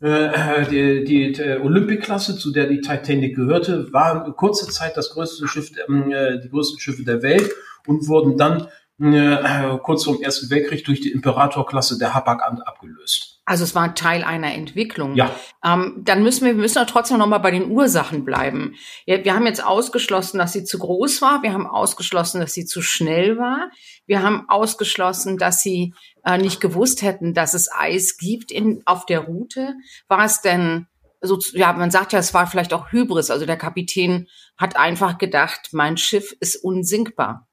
äh, 0.00 0.66
die, 0.66 1.04
die, 1.04 1.32
die 1.32 1.42
Olympic-Klasse, 1.42 2.38
zu 2.38 2.52
der 2.52 2.66
die 2.66 2.80
Titanic 2.80 3.36
gehörte, 3.36 3.92
war 3.92 4.32
kurze 4.34 4.68
Zeit 4.68 4.96
das 4.96 5.10
größte 5.10 5.46
Schiff, 5.46 5.70
äh, 5.76 6.40
die 6.40 6.48
größten 6.48 6.80
Schiffe 6.80 7.04
der 7.04 7.22
Welt 7.22 7.50
und 7.86 8.08
wurden 8.08 8.38
dann 8.38 8.68
äh, 8.98 9.78
kurz 9.82 10.04
vor 10.04 10.14
dem 10.14 10.22
Ersten 10.22 10.50
Weltkrieg 10.50 10.84
durch 10.84 11.00
die 11.00 11.12
Imperator-Klasse 11.12 11.98
der 11.98 12.14
Hapag 12.14 12.42
abgelöst. 12.42 13.29
Also 13.50 13.64
es 13.64 13.74
war 13.74 13.96
Teil 13.96 14.22
einer 14.22 14.54
Entwicklung. 14.54 15.16
Ja. 15.16 15.34
Ähm, 15.64 16.02
dann 16.04 16.22
müssen 16.22 16.44
wir, 16.44 16.54
wir 16.54 16.62
müssen 16.62 16.86
trotzdem 16.86 17.18
noch 17.18 17.26
mal 17.26 17.38
bei 17.38 17.50
den 17.50 17.68
Ursachen 17.68 18.24
bleiben. 18.24 18.76
Ja, 19.06 19.24
wir 19.24 19.34
haben 19.34 19.44
jetzt 19.44 19.64
ausgeschlossen, 19.64 20.38
dass 20.38 20.52
sie 20.52 20.62
zu 20.62 20.78
groß 20.78 21.20
war. 21.20 21.42
Wir 21.42 21.52
haben 21.52 21.66
ausgeschlossen, 21.66 22.40
dass 22.40 22.52
sie 22.52 22.64
zu 22.64 22.80
schnell 22.80 23.38
war. 23.38 23.72
Wir 24.06 24.22
haben 24.22 24.48
ausgeschlossen, 24.48 25.36
dass 25.36 25.62
sie 25.62 25.94
äh, 26.24 26.38
nicht 26.38 26.60
gewusst 26.60 27.02
hätten, 27.02 27.34
dass 27.34 27.54
es 27.54 27.68
Eis 27.72 28.18
gibt 28.18 28.52
in, 28.52 28.82
auf 28.84 29.04
der 29.04 29.18
Route. 29.18 29.74
War 30.06 30.24
es 30.24 30.42
denn 30.42 30.86
so, 31.20 31.36
ja, 31.52 31.72
man 31.72 31.90
sagt 31.90 32.12
ja, 32.12 32.20
es 32.20 32.32
war 32.32 32.46
vielleicht 32.46 32.72
auch 32.72 32.92
Hybris. 32.92 33.32
Also 33.32 33.46
der 33.46 33.58
Kapitän 33.58 34.28
hat 34.58 34.76
einfach 34.76 35.18
gedacht, 35.18 35.70
mein 35.72 35.96
Schiff 35.96 36.36
ist 36.38 36.54
unsinkbar. 36.54 37.48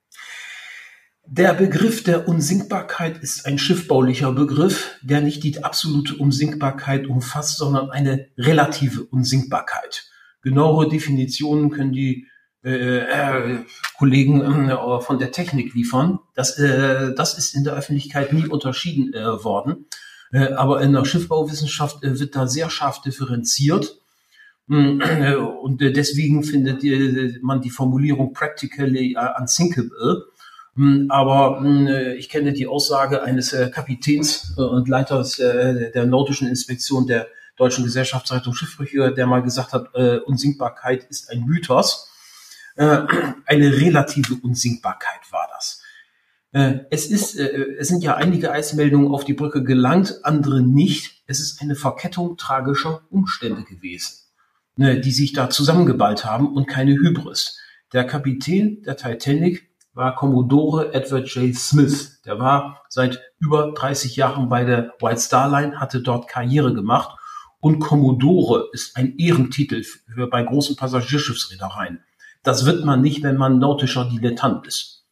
Der 1.30 1.54
Begriff 1.54 2.04
der 2.04 2.26
Unsinkbarkeit 2.30 3.18
ist 3.18 3.46
ein 3.46 3.58
schiffbaulicher 3.58 4.32
Begriff, 4.32 4.98
der 5.02 5.20
nicht 5.20 5.44
die 5.44 5.62
absolute 5.62 6.16
Unsinkbarkeit 6.16 7.06
umfasst, 7.06 7.58
sondern 7.58 7.90
eine 7.90 8.28
relative 8.38 9.04
Unsinkbarkeit. 9.04 10.10
Genauere 10.42 10.88
Definitionen 10.88 11.70
können 11.70 11.92
die 11.92 12.28
äh, 12.64 13.00
äh, 13.00 13.60
Kollegen 13.98 14.70
äh, 14.70 15.02
von 15.02 15.20
der 15.20 15.34
Technik 15.34 15.74
liefern. 15.74 16.20
Das, 16.34 16.58
äh, 16.60 17.14
das 17.14 17.38
ist 17.38 17.56
in 17.56 17.66
der 17.66 17.74
Öffentlichkeit 17.74 18.32
nie 18.32 18.48
unterschieden 18.48 19.14
äh, 19.14 19.44
worden. 19.44 19.88
Äh, 20.32 20.54
aber 20.54 20.82
in 20.82 20.94
der 20.94 21.04
Schiffbauwissenschaft 21.04 21.98
wird 22.04 22.38
da 22.38 22.48
sehr 22.48 22.70
scharf 22.70 23.02
differenziert. 23.02 24.00
Äh, 24.70 25.36
und 25.36 25.82
deswegen 25.82 26.44
findet 26.44 26.84
man 27.44 27.62
die 27.62 27.70
Formulierung 27.70 28.32
practically 28.32 29.18
unsinkable. 29.38 30.24
Mm, 30.78 31.12
aber 31.12 31.60
mm, 31.60 31.88
ich 32.18 32.30
kenne 32.30 32.54
die 32.54 32.68
Aussage 32.68 33.24
eines 33.24 33.56
Kapitäns 33.72 34.54
und 34.58 34.88
Leiters 34.88 35.36
der 35.36 36.06
Nautischen 36.06 36.48
Inspektion 36.48 37.06
der 37.06 37.28
Deutschen 37.58 37.84
Gesellschaftszeitung 37.84 38.54
Schiffbrüche, 38.54 39.12
der 39.14 39.28
mal 39.28 39.42
gesagt 39.42 39.74
hat, 39.74 39.94
Unsinkbarkeit 40.26 41.04
ist 41.10 41.32
ein 41.32 41.42
Mythos. 41.42 42.10
Eine 42.76 43.38
relative 43.48 44.36
Unsinkbarkeit 44.44 45.32
war 45.32 45.50
das. 45.52 45.82
Äh, 46.58 46.86
es 46.90 47.08
ist, 47.08 47.38
äh, 47.38 47.76
es 47.78 47.88
sind 47.88 48.04
ja 48.04 48.16
einige 48.16 48.52
Eismeldungen 48.52 49.14
auf 49.14 49.26
die 49.26 49.34
Brücke 49.34 49.64
gelangt, 49.64 50.20
andere 50.24 50.62
nicht. 50.62 51.24
Es 51.28 51.40
ist 51.40 51.62
eine 51.62 51.76
Verkettung 51.76 52.38
tragischer 52.38 53.02
Umstände 53.10 53.64
gewesen, 53.64 54.24
ne, 54.76 55.00
die 55.00 55.12
sich 55.12 55.34
da 55.34 55.50
zusammengeballt 55.50 56.26
haben 56.26 56.54
und 56.54 56.68
keine 56.68 56.94
Hybris. 56.94 57.60
Der 57.94 58.06
Kapitän 58.06 58.82
der 58.84 58.98
Titanic 58.98 59.67
war 59.98 60.16
Commodore 60.16 60.94
Edward 60.94 61.28
J. 61.30 61.54
Smith. 61.56 62.22
Der 62.24 62.40
war 62.40 62.84
seit 62.88 63.20
über 63.40 63.74
30 63.74 64.16
Jahren 64.16 64.48
bei 64.48 64.64
der 64.64 64.94
White 65.02 65.20
Star 65.20 65.50
Line, 65.50 65.80
hatte 65.80 66.02
dort 66.02 66.28
Karriere 66.28 66.74
gemacht 66.74 67.18
und 67.60 67.80
Commodore 67.80 68.70
ist 68.72 68.96
ein 68.96 69.18
Ehrentitel 69.18 69.84
für, 69.84 70.28
bei 70.28 70.44
großen 70.44 70.76
Passagierschiffsreedereien. 70.76 72.04
Das 72.44 72.66
wird 72.66 72.86
man 72.86 73.02
nicht, 73.02 73.24
wenn 73.24 73.38
man 73.38 73.58
nautischer 73.58 74.06
Dilettant 74.06 74.68
ist. 74.68 75.06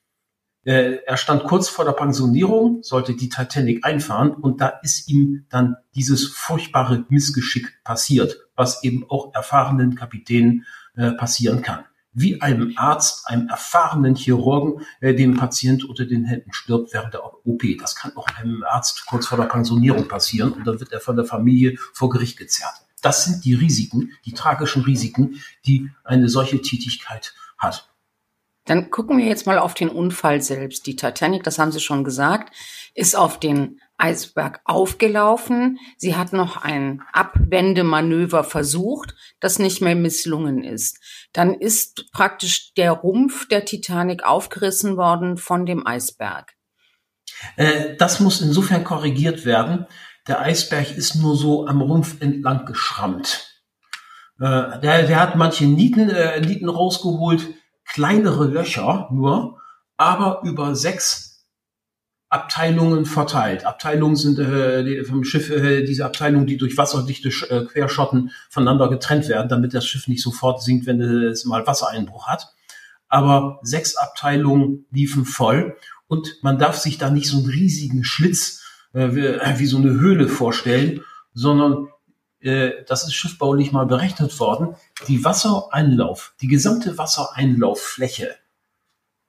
Äh, 0.64 1.00
er 1.06 1.18
stand 1.18 1.44
kurz 1.44 1.68
vor 1.68 1.86
der 1.86 1.92
Pensionierung, 1.92 2.84
sollte 2.84 3.16
die 3.16 3.30
Titanic 3.30 3.84
einfahren 3.84 4.32
und 4.32 4.62
da 4.62 4.68
ist 4.84 5.10
ihm 5.10 5.46
dann 5.50 5.76
dieses 5.96 6.28
furchtbare 6.28 7.06
Missgeschick 7.10 7.84
passiert, 7.84 8.38
was 8.56 8.84
eben 8.84 9.04
auch 9.10 9.34
erfahrenen 9.34 9.96
Kapitänen 9.96 10.66
äh, 10.96 11.12
passieren 11.12 11.62
kann. 11.62 11.86
Wie 12.18 12.42
einem 12.42 12.74
Arzt, 12.78 13.28
einem 13.28 13.50
erfahrenen 13.50 14.16
Chirurgen, 14.16 14.86
äh, 15.02 15.14
dem 15.14 15.36
Patient 15.36 15.84
unter 15.84 16.06
den 16.06 16.24
Händen 16.24 16.54
stirbt 16.54 16.94
während 16.94 17.14
der 17.14 17.24
OP. 17.46 17.62
Das 17.78 17.96
kann 17.96 18.16
auch 18.16 18.28
einem 18.28 18.64
Arzt 18.64 19.06
kurz 19.06 19.28
vor 19.28 19.38
der 19.38 19.46
Pensionierung 19.46 20.08
passieren 20.08 20.54
und 20.54 20.66
dann 20.66 20.80
wird 20.80 20.94
er 20.94 21.02
von 21.02 21.18
der 21.18 21.26
Familie 21.26 21.78
vor 21.94 22.10
Gericht 22.10 22.38
gezerrt. 22.38 22.76
Das 23.02 23.26
sind 23.26 23.44
die 23.44 23.54
Risiken, 23.54 24.14
die 24.26 24.34
tragischen 24.34 24.84
Risiken, 24.84 25.42
die 25.68 25.92
eine 26.04 26.30
solche 26.30 26.62
Tätigkeit 26.62 27.36
hat. 27.58 27.90
Dann 28.66 28.90
gucken 28.90 29.18
wir 29.18 29.26
jetzt 29.26 29.46
mal 29.46 29.60
auf 29.60 29.76
den 29.76 29.90
Unfall 29.90 30.42
selbst. 30.42 30.88
Die 30.88 30.96
Titanic, 30.96 31.44
das 31.44 31.60
haben 31.60 31.72
Sie 31.72 31.80
schon 31.80 32.04
gesagt, 32.04 32.54
ist 32.96 33.16
auf 33.16 33.40
den 33.40 33.80
Eisberg 33.98 34.60
aufgelaufen. 34.66 35.80
Sie 35.98 36.16
hat 36.16 36.34
noch 36.34 36.58
ein 36.58 37.02
Abwendemanöver 37.14 38.44
versucht, 38.44 39.16
das 39.40 39.60
nicht 39.60 39.82
mehr 39.82 39.96
misslungen 39.96 40.64
ist. 40.64 41.00
Dann 41.32 41.54
ist 41.54 42.12
praktisch 42.12 42.74
der 42.74 42.92
Rumpf 42.92 43.48
der 43.48 43.66
Titanic 43.66 44.24
aufgerissen 44.24 44.98
worden 44.98 45.38
von 45.38 45.66
dem 45.66 45.86
Eisberg. 45.86 46.54
Äh, 47.56 47.96
das 47.98 48.20
muss 48.20 48.42
insofern 48.42 48.84
korrigiert 48.84 49.46
werden. 49.46 49.86
Der 50.28 50.42
Eisberg 50.42 50.98
ist 50.98 51.16
nur 51.16 51.38
so 51.38 51.68
am 51.68 51.82
Rumpf 51.82 52.20
entlang 52.20 52.66
geschrammt. 52.66 53.52
Äh, 54.40 54.80
der, 54.82 55.04
der 55.04 55.20
hat 55.20 55.36
manche 55.36 55.66
Nieten, 55.66 56.10
äh, 56.10 56.42
Nieten 56.42 56.68
rausgeholt, 56.68 57.48
kleinere 57.86 58.46
Löcher 58.46 59.10
nur, 59.12 59.60
aber 59.98 60.42
über 60.44 60.76
sechs 60.76 61.46
Abteilungen 62.30 63.06
verteilt. 63.06 63.66
Abteilungen 63.66 64.16
sind 64.16 64.40
äh, 64.40 65.04
vom 65.06 65.24
Schiff 65.24 65.50
äh, 65.50 65.84
diese 65.84 66.06
Abteilungen, 66.06 66.48
die 66.48 66.58
durch 66.58 66.78
wasserdichte 66.78 67.30
äh, 67.50 67.66
Querschotten 67.66 68.32
voneinander 68.50 68.90
getrennt 68.90 69.30
werden, 69.30 69.48
damit 69.48 69.74
das 69.74 69.86
Schiff 69.86 70.08
nicht 70.08 70.22
sofort 70.22 70.62
sinkt, 70.62 70.86
wenn 70.86 71.00
es 71.00 71.46
mal 71.46 71.66
Wassereinbruch 71.66 72.28
hat. 72.28 72.48
Aber 73.08 73.60
sechs 73.62 73.96
Abteilungen 73.96 74.86
liefen 74.92 75.24
voll 75.24 75.78
und 76.08 76.36
man 76.42 76.58
darf 76.58 76.78
sich 76.78 76.98
da 76.98 77.10
nicht 77.10 77.30
so 77.30 77.38
einen 77.38 77.46
riesigen 77.46 78.04
Schlitz 78.04 78.64
äh, 78.94 79.16
wie, 79.16 79.60
wie 79.60 79.66
so 79.68 79.78
eine 79.78 79.92
Höhle 79.92 80.28
vorstellen, 80.28 81.02
sondern 81.34 81.88
äh, 81.88 81.90
das 82.46 83.04
ist 83.04 83.14
schiffbaulich 83.14 83.72
mal 83.72 83.88
berechnet 83.88 84.40
worden, 84.40 84.76
die 85.08 85.24
Wassereinlauf, 85.26 86.34
die 86.42 86.48
gesamte 86.48 86.98
Wassereinlauffläche 86.98 88.36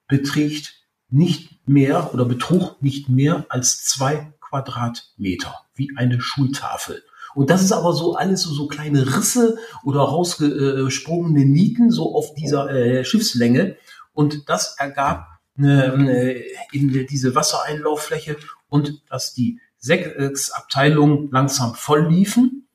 beträgt 0.07 0.75
nicht 1.09 1.67
mehr 1.67 2.13
oder 2.13 2.25
betrug 2.25 2.83
nicht 2.83 3.09
mehr 3.09 3.47
als 3.49 3.85
zwei 3.85 4.33
Quadratmeter, 4.41 5.55
wie 5.75 5.93
eine 5.97 6.21
Schultafel. 6.21 7.03
Und 7.35 7.51
das 7.51 7.63
ist 7.63 7.73
aber 7.73 7.93
so 7.93 8.17
alles 8.17 8.43
so, 8.43 8.53
so 8.53 8.67
kleine 8.67 9.17
Risse 9.17 9.59
oder 9.85 10.01
rausgesprungene 10.01 11.45
Nieten 11.45 11.91
so 11.91 12.15
auf 12.15 12.35
dieser 12.35 12.71
äh, 12.71 13.05
Schiffslänge. 13.05 13.77
Und 14.13 14.49
das 14.49 14.77
ergab 14.79 15.27
äh, 15.59 16.43
in 16.73 17.07
diese 17.07 17.35
Wassereinlauffläche 17.35 18.37
und 18.69 19.03
dass 19.11 19.35
die 19.35 19.61
sechs 19.79 20.51
Abteilungen 20.51 21.31
langsam 21.31 21.75
voll 21.75 22.09
liefen 22.09 22.66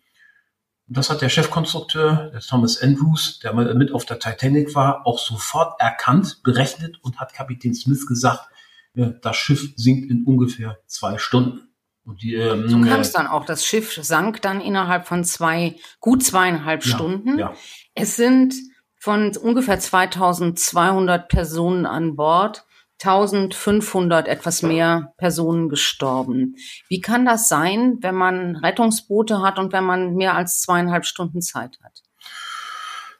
das 0.93 1.09
hat 1.09 1.21
der 1.21 1.29
Chefkonstrukteur, 1.29 2.31
der 2.33 2.41
Thomas 2.41 2.81
Andrews, 2.81 3.39
der 3.39 3.53
mit 3.53 3.93
auf 3.93 4.05
der 4.05 4.19
Titanic 4.19 4.75
war, 4.75 5.05
auch 5.07 5.19
sofort 5.19 5.79
erkannt, 5.79 6.41
berechnet 6.43 6.97
und 7.01 7.19
hat 7.19 7.33
Kapitän 7.33 7.73
Smith 7.73 8.05
gesagt, 8.07 8.49
das 8.93 9.37
Schiff 9.37 9.73
sinkt 9.77 10.11
in 10.11 10.25
ungefähr 10.25 10.77
zwei 10.87 11.17
Stunden. 11.17 11.69
Und 12.03 12.23
die, 12.23 12.33
ähm, 12.33 12.67
so 12.67 12.81
kam 12.81 12.99
es 12.99 13.11
dann 13.11 13.27
auch. 13.27 13.45
Das 13.45 13.65
Schiff 13.65 13.97
sank 14.01 14.41
dann 14.41 14.59
innerhalb 14.59 15.07
von 15.07 15.23
zwei, 15.23 15.75
gut 15.99 16.23
zweieinhalb 16.23 16.83
ja, 16.83 16.95
Stunden. 16.95 17.37
Ja. 17.37 17.53
Es 17.93 18.15
sind 18.15 18.55
von 18.97 19.35
ungefähr 19.37 19.79
2200 19.79 21.29
Personen 21.29 21.85
an 21.85 22.15
Bord 22.15 22.65
1500 23.03 24.27
etwas 24.27 24.61
mehr 24.61 25.13
Personen 25.17 25.69
gestorben. 25.69 26.55
Wie 26.87 27.01
kann 27.01 27.25
das 27.25 27.49
sein, 27.49 27.97
wenn 28.01 28.15
man 28.15 28.55
Rettungsboote 28.57 29.41
hat 29.41 29.57
und 29.57 29.73
wenn 29.73 29.83
man 29.83 30.15
mehr 30.15 30.35
als 30.35 30.61
zweieinhalb 30.61 31.05
Stunden 31.05 31.41
Zeit 31.41 31.79
hat? 31.83 32.01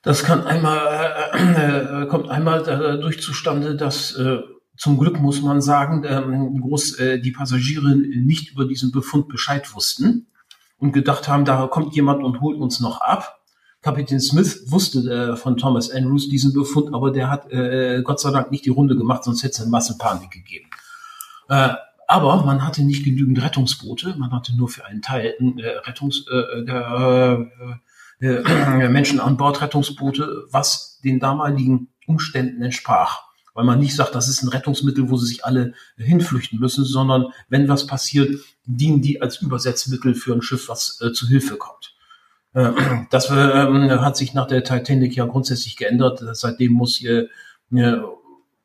Das 0.04 0.24
kann 0.24 0.46
einmal, 0.46 1.32
äh, 1.34 2.04
äh, 2.04 2.08
kommt 2.08 2.30
einmal 2.30 2.64
dadurch 2.64 3.22
zustande, 3.22 3.76
dass 3.76 4.16
äh, 4.16 4.40
zum 4.78 4.98
Glück 4.98 5.20
muss 5.20 5.42
man 5.42 5.62
sagen, 5.62 6.04
ähm, 6.08 6.60
groß 6.62 7.00
äh, 7.00 7.20
die 7.20 7.32
Passagiere 7.32 7.96
nicht 7.96 8.52
über 8.52 8.66
diesen 8.66 8.92
Befund 8.92 9.28
Bescheid 9.28 9.76
wussten 9.76 10.28
und 10.80 10.92
gedacht 10.92 11.28
haben, 11.28 11.46
da 11.46 11.68
kommt 11.68 11.96
jemand 11.96 12.24
und 12.24 12.42
holt 12.42 12.58
uns 12.58 12.80
noch 12.80 13.02
ab. 13.02 13.41
Kapitän 13.82 14.20
Smith 14.20 14.62
wusste 14.68 15.00
äh, 15.10 15.36
von 15.36 15.58
Thomas 15.58 15.90
Andrews 15.90 16.30
diesen 16.30 16.54
Befund, 16.54 16.94
aber 16.94 17.12
der 17.12 17.30
hat 17.30 17.52
äh, 17.52 18.02
Gott 18.04 18.20
sei 18.20 18.32
Dank 18.32 18.52
nicht 18.52 18.66
die 18.66 18.70
Runde 18.70 18.96
gemacht, 18.96 19.24
sonst 19.24 19.42
hätte 19.44 19.54
es 19.54 19.62
eine 19.62 19.72
Massenpanik 19.72 20.30
gegeben. 20.30 20.70
Äh, 21.50 21.74
aber 22.08 22.44
man 22.46 22.66
hatte 22.66 22.84
nicht 22.84 23.04
genügend 23.04 23.42
Rettungsboote, 23.42 24.16
man 24.18 24.32
hatte 24.32 24.56
nur 24.56 24.70
für 24.70 24.86
einen 24.86 25.02
Teil 25.02 25.34
äh, 25.58 25.68
Rettungs, 25.88 26.26
äh, 26.30 26.64
der, 26.64 27.50
äh, 28.20 28.28
äh, 28.28 28.90
Menschen 28.90 29.20
an 29.20 29.38
Bord 29.38 29.62
Rettungsboote, 29.62 30.46
was 30.52 31.00
den 31.04 31.20
damaligen 31.20 31.88
Umständen 32.06 32.62
entsprach. 32.62 33.22
Weil 33.54 33.66
man 33.66 33.80
nicht 33.80 33.96
sagt, 33.96 34.14
das 34.14 34.28
ist 34.30 34.44
ein 34.44 34.50
Rettungsmittel, 34.50 35.10
wo 35.10 35.18
sie 35.18 35.26
sich 35.26 35.44
alle 35.44 35.74
hinflüchten 35.98 36.60
müssen, 36.60 36.86
sondern 36.86 37.28
wenn 37.50 37.68
was 37.68 37.88
passiert, 37.88 38.40
dienen 38.66 39.02
die 39.02 39.22
als 39.22 39.42
Übersetzmittel 39.42 40.14
für 40.14 40.34
ein 40.34 40.42
Schiff, 40.42 40.70
was 40.70 41.02
äh, 41.02 41.12
zu 41.12 41.28
Hilfe 41.28 41.58
kommt. 41.58 41.96
Äh, 42.54 42.72
das 43.10 43.30
ähm, 43.30 43.90
hat 44.02 44.18
sich 44.18 44.34
nach 44.34 44.48
der 44.48 44.64
Titanic 44.64 45.16
ja 45.16 45.26
grundsätzlich 45.26 45.78
geändert. 45.78 46.22
Seitdem 46.34 46.74
muss 46.74 46.96
hier 46.96 47.30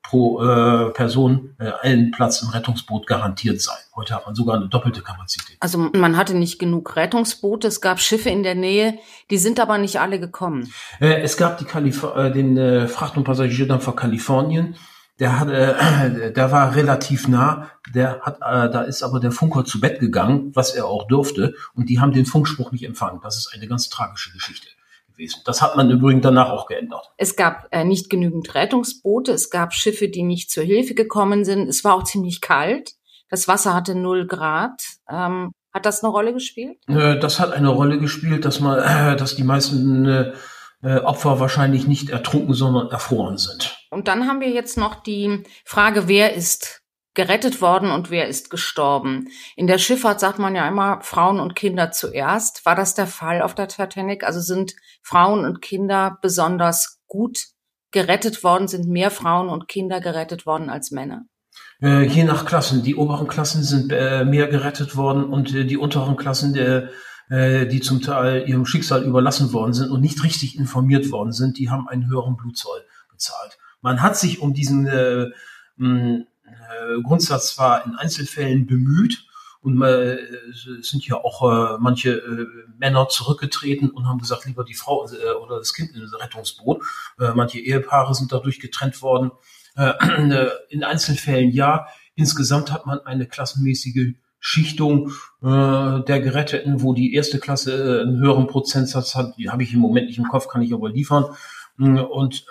pro 0.02 0.42
äh, 0.42 0.90
Person 0.90 1.54
äh, 1.58 1.70
ein 1.82 2.10
Platz 2.10 2.42
im 2.42 2.48
Rettungsboot 2.48 3.06
garantiert 3.06 3.60
sein. 3.60 3.76
Heute 3.94 4.14
hat 4.14 4.26
man 4.26 4.34
sogar 4.34 4.56
eine 4.56 4.68
doppelte 4.68 5.02
Kapazität. 5.02 5.56
Also 5.60 5.78
man 5.78 6.16
hatte 6.16 6.34
nicht 6.34 6.58
genug 6.58 6.96
Rettungsboote, 6.96 7.68
es 7.68 7.80
gab 7.80 8.00
Schiffe 8.00 8.30
in 8.30 8.42
der 8.42 8.54
Nähe, 8.54 8.98
die 9.30 9.38
sind 9.38 9.58
aber 9.58 9.78
nicht 9.78 10.00
alle 10.00 10.20
gekommen. 10.20 10.72
es 11.00 11.36
gab 11.36 11.58
die 11.58 11.64
Kalif 11.64 12.04
den 12.34 12.88
Fracht- 12.88 13.16
und 13.16 13.24
Passagierdampfer 13.24 13.92
Kalifornien, 13.92 14.76
der 15.18 15.40
hat, 15.40 15.48
äh, 15.48 16.32
der 16.34 16.52
war 16.52 16.74
relativ 16.74 17.28
nah. 17.28 17.70
Der 17.94 18.20
hat, 18.20 18.36
äh, 18.36 18.70
da 18.70 18.82
ist 18.82 19.02
aber 19.02 19.20
der 19.20 19.32
Funker 19.32 19.64
zu 19.64 19.80
Bett 19.80 20.00
gegangen, 20.00 20.52
was 20.54 20.74
er 20.74 20.86
auch 20.86 21.06
durfte, 21.08 21.54
und 21.74 21.88
die 21.88 22.00
haben 22.00 22.12
den 22.12 22.26
Funkspruch 22.26 22.72
nicht 22.72 22.84
empfangen. 22.84 23.20
Das 23.22 23.36
ist 23.36 23.52
eine 23.54 23.66
ganz 23.66 23.88
tragische 23.88 24.32
Geschichte 24.32 24.68
gewesen. 25.16 25.40
Das 25.44 25.62
hat 25.62 25.76
man 25.76 25.90
übrigens 25.90 26.22
danach 26.22 26.50
auch 26.50 26.66
geändert. 26.66 27.10
Es 27.16 27.36
gab 27.36 27.68
äh, 27.70 27.84
nicht 27.84 28.10
genügend 28.10 28.54
Rettungsboote, 28.54 29.32
es 29.32 29.50
gab 29.50 29.72
Schiffe, 29.72 30.08
die 30.08 30.22
nicht 30.22 30.50
zur 30.50 30.64
Hilfe 30.64 30.94
gekommen 30.94 31.44
sind. 31.44 31.68
Es 31.68 31.84
war 31.84 31.94
auch 31.94 32.04
ziemlich 32.04 32.40
kalt. 32.40 32.92
Das 33.28 33.48
Wasser 33.48 33.74
hatte 33.74 33.94
null 33.94 34.26
Grad. 34.26 34.80
Ähm, 35.10 35.52
hat 35.72 35.84
das 35.84 36.02
eine 36.02 36.10
Rolle 36.10 36.32
gespielt? 36.32 36.78
Äh, 36.88 37.18
das 37.18 37.40
hat 37.40 37.52
eine 37.52 37.68
Rolle 37.68 37.98
gespielt, 37.98 38.44
dass 38.44 38.60
man, 38.60 38.78
äh, 38.78 39.16
dass 39.18 39.36
die 39.36 39.44
meisten 39.44 40.32
äh, 40.86 40.96
äh, 40.96 41.00
Opfer 41.00 41.40
wahrscheinlich 41.40 41.86
nicht 41.86 42.10
ertrunken, 42.10 42.54
sondern 42.54 42.90
erfroren 42.90 43.38
sind. 43.38 43.76
Und 43.90 44.08
dann 44.08 44.28
haben 44.28 44.40
wir 44.40 44.50
jetzt 44.50 44.78
noch 44.78 45.02
die 45.02 45.42
Frage, 45.64 46.06
wer 46.06 46.34
ist 46.34 46.82
gerettet 47.14 47.60
worden 47.60 47.90
und 47.90 48.10
wer 48.10 48.28
ist 48.28 48.50
gestorben. 48.50 49.28
In 49.56 49.66
der 49.66 49.78
Schifffahrt 49.78 50.20
sagt 50.20 50.38
man 50.38 50.54
ja 50.54 50.68
immer 50.68 51.00
Frauen 51.00 51.40
und 51.40 51.56
Kinder 51.56 51.90
zuerst. 51.90 52.64
War 52.66 52.74
das 52.74 52.94
der 52.94 53.06
Fall 53.06 53.42
auf 53.42 53.54
der 53.54 53.68
Titanic? 53.68 54.22
Also 54.22 54.40
sind 54.40 54.74
Frauen 55.02 55.44
und 55.44 55.62
Kinder 55.62 56.18
besonders 56.20 57.00
gut 57.06 57.46
gerettet 57.90 58.44
worden? 58.44 58.68
Sind 58.68 58.86
mehr 58.86 59.10
Frauen 59.10 59.48
und 59.48 59.66
Kinder 59.66 60.00
gerettet 60.00 60.44
worden 60.44 60.68
als 60.68 60.90
Männer? 60.90 61.24
Äh, 61.82 62.04
je 62.04 62.24
nach 62.24 62.44
Klassen. 62.44 62.82
Die 62.82 62.96
oberen 62.96 63.28
Klassen 63.28 63.62
sind 63.62 63.92
äh, 63.92 64.24
mehr 64.24 64.48
gerettet 64.48 64.96
worden 64.96 65.24
und 65.24 65.54
äh, 65.54 65.64
die 65.64 65.78
unteren 65.78 66.16
Klassen 66.16 66.52
der 66.52 66.90
äh, 67.28 67.66
die 67.66 67.80
zum 67.80 68.00
Teil 68.00 68.48
ihrem 68.48 68.66
Schicksal 68.66 69.04
überlassen 69.04 69.52
worden 69.52 69.72
sind 69.72 69.90
und 69.90 70.00
nicht 70.00 70.22
richtig 70.22 70.58
informiert 70.58 71.10
worden 71.10 71.32
sind, 71.32 71.58
die 71.58 71.70
haben 71.70 71.88
einen 71.88 72.08
höheren 72.08 72.36
Blutzoll 72.36 72.80
gezahlt. 73.10 73.58
Man 73.82 74.02
hat 74.02 74.16
sich 74.16 74.40
um 74.40 74.54
diesen 74.54 74.86
äh, 74.86 75.26
mh, 75.76 76.20
äh, 76.44 77.02
Grundsatz 77.02 77.54
zwar 77.54 77.84
in 77.86 77.94
Einzelfällen 77.94 78.66
bemüht, 78.66 79.26
und 79.66 79.82
äh, 79.82 80.16
sind 80.80 81.04
ja 81.08 81.16
auch 81.16 81.42
äh, 81.42 81.78
manche 81.80 82.18
äh, 82.18 82.46
Männer 82.78 83.08
zurückgetreten 83.08 83.90
und 83.90 84.06
haben 84.06 84.20
gesagt, 84.20 84.44
lieber 84.46 84.62
die 84.62 84.74
Frau 84.74 85.04
äh, 85.08 85.32
oder 85.42 85.58
das 85.58 85.74
Kind 85.74 85.90
in 85.92 86.02
das 86.02 86.14
Rettungsboot. 86.14 86.84
Äh, 87.18 87.32
manche 87.34 87.58
Ehepaare 87.58 88.14
sind 88.14 88.30
dadurch 88.30 88.60
getrennt 88.60 89.02
worden. 89.02 89.32
Äh, 89.74 89.92
in 90.68 90.84
Einzelfällen 90.84 91.50
ja. 91.50 91.88
Insgesamt 92.14 92.70
hat 92.70 92.86
man 92.86 93.00
eine 93.00 93.26
klassenmäßige 93.26 94.14
Schichtung 94.48 95.10
äh, 95.42 96.04
der 96.04 96.20
Geretteten, 96.20 96.80
wo 96.80 96.92
die 96.92 97.14
erste 97.14 97.40
Klasse 97.40 97.72
äh, 97.72 98.02
einen 98.02 98.20
höheren 98.20 98.46
Prozentsatz 98.46 99.16
hat, 99.16 99.36
die 99.36 99.50
habe 99.50 99.64
ich 99.64 99.74
im 99.74 99.80
Moment 99.80 100.06
nicht 100.06 100.18
im 100.18 100.28
Kopf, 100.28 100.46
kann 100.46 100.62
ich 100.62 100.72
aber 100.72 100.88
liefern. 100.88 101.24
Äh, 101.80 101.98
und 101.98 102.46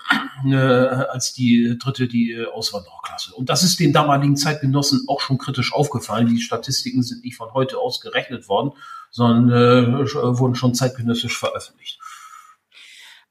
äh, 0.45 0.57
als 0.57 1.31
die 1.31 1.77
dritte 1.81 2.09
die 2.09 2.33
äh, 2.33 2.47
Auswandererklasse. 2.47 3.33
Und 3.33 3.49
das 3.49 3.63
ist 3.63 3.79
den 3.79 3.93
damaligen 3.93 4.35
Zeitgenossen 4.35 5.05
auch 5.07 5.21
schon 5.21 5.37
kritisch 5.37 5.73
aufgefallen. 5.73 6.27
Die 6.27 6.41
Statistiken 6.41 7.01
sind 7.01 7.23
nicht 7.23 7.37
von 7.37 7.53
heute 7.53 7.77
aus 7.77 8.01
gerechnet 8.01 8.49
worden, 8.49 8.73
sondern 9.09 9.49
äh, 9.49 10.37
wurden 10.37 10.55
schon 10.55 10.75
zeitgenössisch 10.75 11.39
veröffentlicht. 11.39 12.01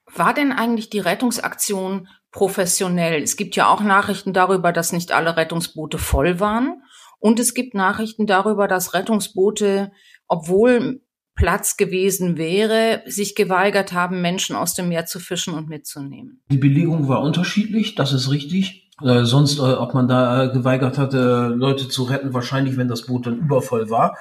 War 0.06 0.32
denn 0.32 0.52
eigentlich 0.52 0.88
die 0.88 1.00
Rettungsaktion 1.00 2.08
professionell? 2.32 3.22
Es 3.22 3.36
gibt 3.36 3.56
ja 3.56 3.68
auch 3.68 3.82
Nachrichten 3.82 4.32
darüber, 4.32 4.72
dass 4.72 4.92
nicht 4.92 5.12
alle 5.12 5.36
Rettungsboote 5.36 5.98
voll 5.98 6.40
waren. 6.40 6.82
Und 7.24 7.40
es 7.40 7.54
gibt 7.54 7.72
Nachrichten 7.72 8.26
darüber, 8.26 8.68
dass 8.68 8.92
Rettungsboote, 8.92 9.92
obwohl 10.28 11.00
Platz 11.34 11.78
gewesen 11.78 12.36
wäre, 12.36 13.00
sich 13.06 13.34
geweigert 13.34 13.94
haben, 13.94 14.20
Menschen 14.20 14.54
aus 14.54 14.74
dem 14.74 14.90
Meer 14.90 15.06
zu 15.06 15.20
fischen 15.20 15.54
und 15.54 15.66
mitzunehmen. 15.66 16.42
Die 16.50 16.58
Belegung 16.58 17.08
war 17.08 17.22
unterschiedlich, 17.22 17.94
das 17.94 18.12
ist 18.12 18.30
richtig. 18.30 18.90
Äh, 19.02 19.24
sonst, 19.24 19.56
äh, 19.56 19.62
ob 19.62 19.94
man 19.94 20.06
da 20.06 20.44
äh, 20.44 20.52
geweigert 20.52 20.98
hatte, 20.98 21.54
Leute 21.56 21.88
zu 21.88 22.02
retten, 22.02 22.34
wahrscheinlich, 22.34 22.76
wenn 22.76 22.88
das 22.88 23.06
Boot 23.06 23.26
dann 23.26 23.38
übervoll 23.38 23.88
war. 23.88 24.18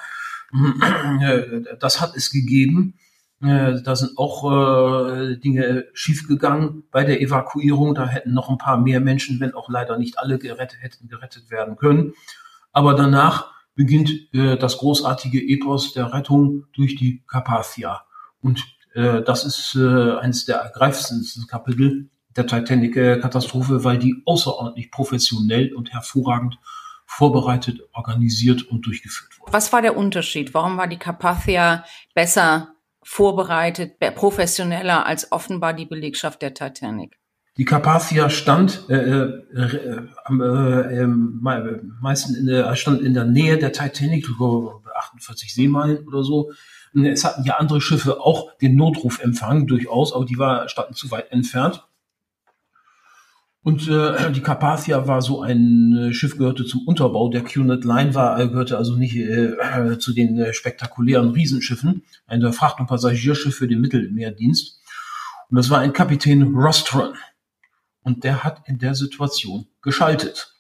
das 1.81 2.00
hat 2.00 2.15
es 2.15 2.31
gegeben. 2.31 2.93
Da 3.41 3.95
sind 3.98 4.17
auch 4.17 5.10
äh, 5.10 5.36
Dinge 5.36 5.88
schiefgegangen 5.91 6.83
bei 6.89 7.03
der 7.03 7.19
Evakuierung. 7.19 7.95
Da 7.95 8.07
hätten 8.07 8.33
noch 8.33 8.50
ein 8.50 8.57
paar 8.57 8.77
mehr 8.77 9.01
Menschen, 9.01 9.41
wenn 9.41 9.53
auch 9.53 9.67
leider 9.67 9.98
nicht 9.98 10.17
alle 10.19 10.39
gerettet 10.39 10.81
hätten, 10.81 11.10
gerettet 11.10 11.51
werden 11.51 11.75
können. 11.75 12.13
Aber 12.74 12.96
danach 12.96 13.51
beginnt 13.75 14.12
äh, 14.34 14.58
das 14.58 14.77
großartige 14.77 15.42
Epos 15.42 15.94
der 15.94 16.13
Rettung 16.13 16.65
durch 16.74 16.95
die 16.95 17.24
Carpathia. 17.28 18.06
Und 18.41 18.63
äh, 18.93 19.21
das 19.21 19.45
ist 19.45 19.76
äh, 19.76 20.17
eines 20.17 20.45
der 20.45 20.58
ergreifendsten 20.58 21.47
Kapitel 21.47 22.10
der 22.36 22.47
Titanic-Katastrophe, 22.47 23.84
weil 23.84 24.00
die 24.00 24.21
außerordentlich 24.26 24.91
professionell 24.91 25.74
und 25.74 25.93
hervorragend 25.93 26.58
vorbereitet, 27.06 27.80
organisiert 27.93 28.63
und 28.63 28.86
durchgeführt 28.86 29.39
wurde. 29.39 29.54
Was 29.54 29.71
war 29.71 29.82
der 29.82 29.95
Unterschied? 29.95 30.54
Warum 30.54 30.78
war 30.78 30.88
die 30.88 30.97
Carpathia 30.97 31.86
besser 32.15 32.74
vorbereitet, 33.04 34.00
professioneller 34.15 35.06
als 35.06 35.32
offenbar 35.32 35.74
die 35.74 35.86
Belegschaft 35.86 36.41
der 36.41 36.54
Titanic? 36.54 37.19
Die 37.58 37.66
Carpathia 37.66 38.32
stand 38.32 38.89
äh, 38.89 38.96
äh, 38.96 39.38
äh, 39.54 41.04
äh, 41.04 41.08
meistens 41.08 42.36
in 42.36 42.48
der, 42.48 42.76
stand 42.76 43.02
in 43.02 43.13
der 43.13 43.26
Nähe 43.26 43.60
der 43.60 43.72
Titanic, 43.72 44.28
48 44.30 45.54
Seemeilen 45.54 46.08
oder 46.08 46.24
so. 46.24 46.52
Es 46.96 47.24
hatten 47.24 47.44
ja 47.44 47.58
andere 47.58 47.80
Schiffe 47.80 48.22
auch 48.22 48.58
den 48.58 48.76
Notruf 48.76 49.20
empfangen, 49.22 49.68
durchaus, 49.68 50.13
aber 50.13 50.26
die 50.26 50.38
war, 50.38 50.68
standen 50.68 50.96
zu 50.96 51.12
weit 51.12 51.32
entfernt. 51.32 51.86
Und 53.63 53.88
äh, 53.88 54.32
die 54.32 54.42
Carpathia 54.42 55.08
war 55.08 55.22
so 55.22 55.42
ein 55.42 55.96
äh, 55.96 56.13
Schiff, 56.13 56.38
gehörte 56.38 56.66
zum 56.66 56.86
Unterbau. 56.86 57.30
Der 57.30 57.44
Cunard 57.44 57.86
Line 57.86 58.13
war, 58.13 58.38
äh, 58.38 58.50
gehörte 58.50 58.78
also 58.78 58.96
nicht 58.98 59.16
äh, 59.16 59.98
zu 60.00 60.13
den 60.13 60.38
äh, 60.38 60.54
spektakulären 60.54 61.30
Riesenschiffen. 61.30 62.04
Ein 62.28 62.52
Fracht- 62.52 62.82
und 62.82 62.88
Passagierschiff 62.88 63.56
für 63.56 63.68
den 63.70 63.80
Mittelmeerdienst. 63.80 64.82
Und 65.50 65.56
das 65.56 65.70
war 65.70 65.80
ein 65.80 65.94
Kapitän 65.94 66.54
Rostron. 66.54 67.13
Und 68.04 68.24
der 68.24 68.44
hat 68.44 68.68
in 68.68 68.80
der 68.80 68.96
Situation 68.96 69.68
geschaltet. 69.82 70.54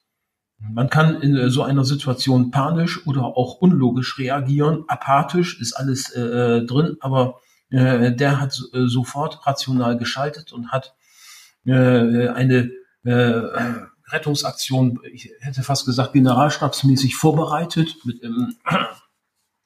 Man 0.59 0.89
kann 0.89 1.21
in 1.21 1.35
äh, 1.35 1.49
so 1.49 1.63
einer 1.63 1.83
Situation 1.83 2.51
panisch 2.51 3.05
oder 3.05 3.23
auch 3.23 3.55
unlogisch 3.55 4.17
reagieren. 4.17 4.85
Apathisch 4.87 5.59
ist 5.59 5.73
alles 5.73 6.09
äh, 6.11 6.21
äh 6.21 6.65
drin, 6.65 6.97
aber 7.01 7.41
äh, 7.69 8.13
der 8.13 8.39
hat 8.39 8.57
äh, 8.73 8.85
sofort 8.85 9.45
rational 9.45 9.97
geschaltet 9.97 10.53
und 10.53 10.71
hat 10.71 10.95
äh, 11.65 12.29
eine 12.29 12.71
Rettungsaktion, 14.13 14.99
ich 15.11 15.29
hätte 15.39 15.63
fast 15.63 15.85
gesagt, 15.85 16.13
generalstabsmäßig 16.13 17.15
vorbereitet 17.17 17.97
mit 18.05 18.23
ähm, 18.23 18.55
äh, 18.65 18.75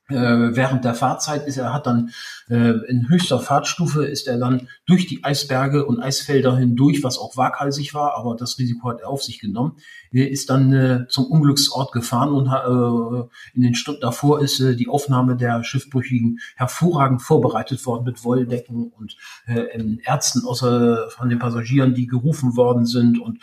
während 0.09 0.85
der 0.85 0.93
Fahrzeit 0.93 1.47
ist 1.47 1.57
er 1.57 1.73
hat 1.73 1.85
dann 1.85 2.11
äh, 2.49 2.71
in 2.87 3.09
höchster 3.09 3.39
Fahrtstufe 3.39 4.05
ist 4.05 4.27
er 4.27 4.37
dann 4.37 4.67
durch 4.85 5.05
die 5.07 5.23
Eisberge 5.23 5.85
und 5.85 6.01
Eisfelder 6.01 6.55
hindurch, 6.55 7.03
was 7.03 7.17
auch 7.17 7.35
waghalsig 7.35 7.93
war, 7.93 8.15
aber 8.15 8.35
das 8.35 8.57
Risiko 8.57 8.89
hat 8.89 9.01
er 9.01 9.09
auf 9.09 9.23
sich 9.23 9.39
genommen. 9.39 9.77
Ist 10.11 10.49
dann 10.49 10.71
äh, 10.71 11.07
zum 11.09 11.25
Unglücksort 11.25 11.91
gefahren 11.91 12.29
und 12.29 12.47
äh, 12.47 13.27
in 13.53 13.61
den 13.63 13.75
Stunden 13.75 14.01
davor 14.01 14.41
ist 14.41 14.59
äh, 14.61 14.75
die 14.75 14.87
Aufnahme 14.87 15.35
der 15.35 15.63
Schiffbrüchigen 15.63 16.39
hervorragend 16.55 17.21
vorbereitet 17.21 17.85
worden 17.85 18.05
mit 18.05 18.23
Wolldecken 18.23 18.93
und 18.97 19.17
äh, 19.45 19.97
Ärzten 20.05 20.45
außer 20.45 21.09
von 21.09 21.29
den 21.29 21.39
Passagieren, 21.39 21.93
die 21.93 22.07
gerufen 22.07 22.55
worden 22.55 22.85
sind 22.85 23.19
und 23.19 23.39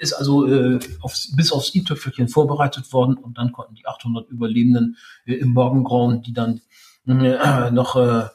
ist 0.00 0.12
also 0.12 0.46
äh, 0.46 0.80
aufs, 1.00 1.34
bis 1.36 1.52
aufs 1.52 1.74
i-Tüpfelchen 1.74 2.28
vorbereitet 2.28 2.92
worden 2.92 3.16
und 3.16 3.38
dann 3.38 3.52
konnten 3.52 3.74
die 3.74 3.86
800 3.86 4.28
Überlebenden 4.28 4.96
äh, 5.24 5.34
im 5.34 5.50
Morgengrauen, 5.50 6.22
die 6.22 6.32
dann 6.32 6.60
äh, 7.06 7.70
noch 7.70 7.96
äh, 7.96 8.26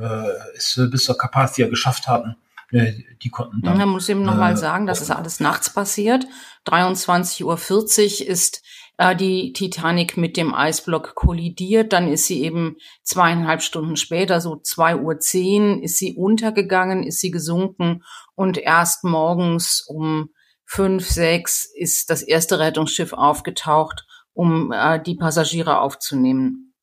äh 0.00 0.30
es 0.56 0.76
äh, 0.76 0.88
bis 0.88 1.04
zur 1.04 1.16
Carpathia 1.16 1.68
geschafft 1.68 2.08
hatten, 2.08 2.36
äh, 2.72 2.92
die 3.22 3.30
konnten 3.30 3.62
dann. 3.62 3.78
Man 3.78 3.88
muss 3.90 4.08
eben 4.08 4.22
nochmal 4.22 4.54
äh, 4.54 4.56
sagen, 4.56 4.86
das 4.86 5.00
ist 5.00 5.12
alles 5.12 5.38
nachts 5.38 5.72
passiert. 5.72 6.26
23.40 6.66 7.44
Uhr 7.44 8.28
ist 8.28 8.62
äh, 8.98 9.14
die 9.14 9.52
Titanic 9.52 10.16
mit 10.16 10.36
dem 10.36 10.52
Eisblock 10.52 11.14
kollidiert. 11.14 11.92
Dann 11.92 12.08
ist 12.08 12.26
sie 12.26 12.42
eben 12.42 12.76
zweieinhalb 13.04 13.62
Stunden 13.62 13.94
später, 13.94 14.40
so 14.40 14.54
2.10 14.54 15.76
Uhr, 15.76 15.82
ist 15.84 15.98
sie 15.98 16.14
untergegangen, 16.16 17.04
ist 17.04 17.20
sie 17.20 17.30
gesunken 17.30 18.02
und 18.34 18.58
erst 18.58 19.04
morgens 19.04 19.82
um 19.86 20.30
fünf, 20.70 21.08
sechs 21.08 21.64
ist 21.64 22.10
das 22.10 22.22
erste 22.22 22.60
Rettungsschiff 22.60 23.12
aufgetaucht, 23.12 24.06
um 24.32 24.70
äh, 24.70 25.02
die 25.02 25.16
Passagiere 25.16 25.80
aufzunehmen. 25.80 26.74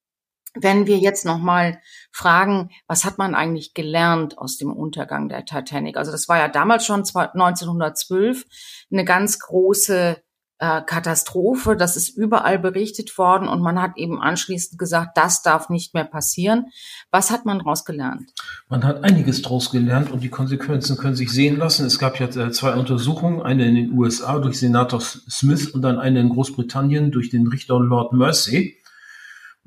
Wenn 0.53 0.87
wir 0.87 0.97
jetzt 0.97 1.23
nochmal 1.23 1.79
fragen, 2.11 2.69
was 2.87 3.05
hat 3.05 3.17
man 3.17 3.33
eigentlich 3.33 3.73
gelernt 3.73 4.37
aus 4.37 4.57
dem 4.57 4.73
Untergang 4.73 5.29
der 5.29 5.45
Titanic? 5.45 5.95
Also 5.95 6.11
das 6.11 6.27
war 6.27 6.37
ja 6.37 6.49
damals 6.49 6.85
schon 6.85 6.99
1912 6.99 8.43
eine 8.91 9.05
ganz 9.05 9.39
große 9.39 10.21
äh, 10.59 10.81
Katastrophe, 10.81 11.75
das 11.75 11.95
ist 11.95 12.09
überall 12.09 12.57
berichtet 12.57 13.15
worden 13.17 13.47
und 13.47 13.61
man 13.61 13.79
hat 13.79 13.97
eben 13.97 14.19
anschließend 14.19 14.79
gesagt, 14.79 15.15
das 15.15 15.43
darf 15.43 15.69
nicht 15.69 15.93
mehr 15.93 16.03
passieren. 16.03 16.67
Was 17.11 17.29
hat 17.29 17.45
man 17.45 17.59
daraus 17.59 17.85
gelernt? 17.85 18.31
Man 18.67 18.83
hat 18.83 19.03
einiges 19.03 19.43
daraus 19.43 19.69
gelernt 19.69 20.11
und 20.11 20.23
die 20.23 20.29
Konsequenzen 20.29 20.97
können 20.97 21.15
sich 21.15 21.31
sehen 21.31 21.57
lassen. 21.57 21.85
Es 21.85 21.99
gab 21.99 22.19
ja 22.19 22.27
äh, 22.27 22.51
zwei 22.51 22.73
Untersuchungen, 22.73 23.41
eine 23.41 23.67
in 23.67 23.75
den 23.75 23.91
USA 23.91 24.39
durch 24.39 24.57
Senator 24.57 24.99
Smith 24.99 25.67
und 25.67 25.83
dann 25.83 25.99
eine 25.99 26.21
in 26.21 26.29
Großbritannien 26.29 27.11
durch 27.11 27.29
den 27.29 27.47
Richter 27.47 27.79
Lord 27.79 28.13
Mersey. 28.13 28.77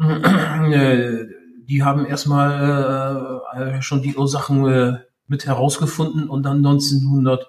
Äh, 0.01 1.27
die 1.69 1.85
haben 1.85 2.05
erstmal 2.05 3.41
schon 3.81 4.03
die 4.03 4.17
Ursachen 4.17 4.99
mit 5.29 5.47
herausgefunden 5.47 6.29
und 6.29 6.43
dann 6.43 6.57
1900 6.57 7.47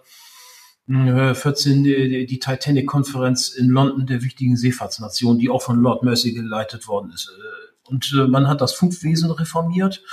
14 0.87 1.83
die, 1.83 2.25
die 2.25 2.39
Titanic-Konferenz 2.39 3.49
in 3.49 3.69
London 3.69 4.07
der 4.07 4.23
wichtigen 4.23 4.57
Seefahrtsnation, 4.57 5.37
die 5.37 5.49
auch 5.49 5.61
von 5.61 5.79
Lord 5.79 6.03
Mercy 6.03 6.33
geleitet 6.33 6.87
worden 6.87 7.11
ist. 7.13 7.29
Äh, 7.29 7.89
und 7.89 8.13
äh, 8.17 8.27
man 8.27 8.47
hat 8.47 8.61
das 8.61 8.73
Funkwesen 8.73 9.31
reformiert, 9.31 10.03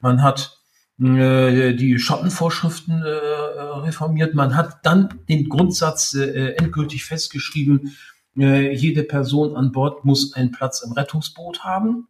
man 0.00 0.22
hat 0.22 0.58
äh, 1.00 1.74
die 1.74 1.98
Schottenvorschriften 1.98 3.02
reformiert, 3.02 4.34
man 4.34 4.56
hat 4.56 4.84
dann 4.84 5.20
den 5.28 5.48
Grundsatz 5.48 6.14
endgültig 6.14 7.04
festgeschrieben, 7.04 7.96
jede 8.34 9.02
Person 9.02 9.56
an 9.56 9.72
Bord 9.72 10.04
muss 10.04 10.34
einen 10.34 10.52
Platz 10.52 10.82
im 10.82 10.92
Rettungsboot 10.92 11.64
haben. 11.64 12.08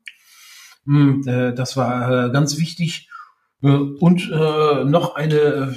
Hm, 0.85 1.23
das 1.25 1.77
war 1.77 2.29
ganz 2.31 2.59
wichtig. 2.59 3.09
Und 3.61 4.31
noch 4.31 5.14
eine 5.14 5.75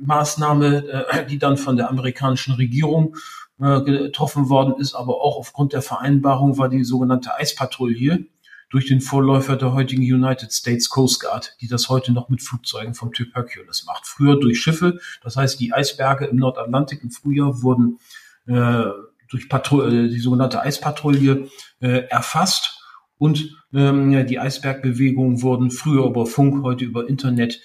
Maßnahme, 0.00 1.06
äh, 1.10 1.26
die 1.26 1.38
dann 1.38 1.56
von 1.56 1.76
der 1.76 1.90
amerikanischen 1.90 2.54
Regierung 2.54 3.16
äh, 3.60 3.80
getroffen 3.82 4.48
worden 4.48 4.74
ist, 4.78 4.94
aber 4.94 5.20
auch 5.20 5.36
aufgrund 5.36 5.72
der 5.72 5.82
Vereinbarung 5.82 6.58
war 6.58 6.68
die 6.68 6.84
sogenannte 6.84 7.34
Eispatrouille 7.34 8.26
durch 8.70 8.86
den 8.86 9.00
Vorläufer 9.00 9.56
der 9.56 9.72
heutigen 9.72 10.02
United 10.02 10.52
States 10.52 10.90
Coast 10.90 11.20
Guard, 11.20 11.56
die 11.60 11.68
das 11.68 11.88
heute 11.88 12.12
noch 12.12 12.28
mit 12.28 12.42
Flugzeugen 12.42 12.94
vom 12.94 13.12
Typ 13.12 13.34
Hercules 13.34 13.84
macht. 13.86 14.06
Früher 14.06 14.38
durch 14.38 14.60
Schiffe, 14.60 14.98
das 15.22 15.36
heißt 15.36 15.58
die 15.58 15.72
Eisberge 15.72 16.26
im 16.26 16.36
Nordatlantik 16.36 17.02
im 17.02 17.10
Frühjahr 17.10 17.62
wurden 17.62 17.98
äh, 18.46 18.84
durch 19.28 19.48
Patru 19.48 19.82
äh, 19.82 20.08
die 20.08 20.20
sogenannte 20.20 20.60
Eispatrouille 20.60 21.48
äh, 21.80 22.06
erfasst. 22.08 22.74
Und 23.16 23.56
ähm, 23.74 24.26
die 24.26 24.38
Eisbergbewegungen 24.38 25.42
wurden 25.42 25.70
früher 25.70 26.06
über 26.06 26.26
Funk, 26.26 26.62
heute 26.62 26.84
über 26.84 27.08
Internet 27.08 27.60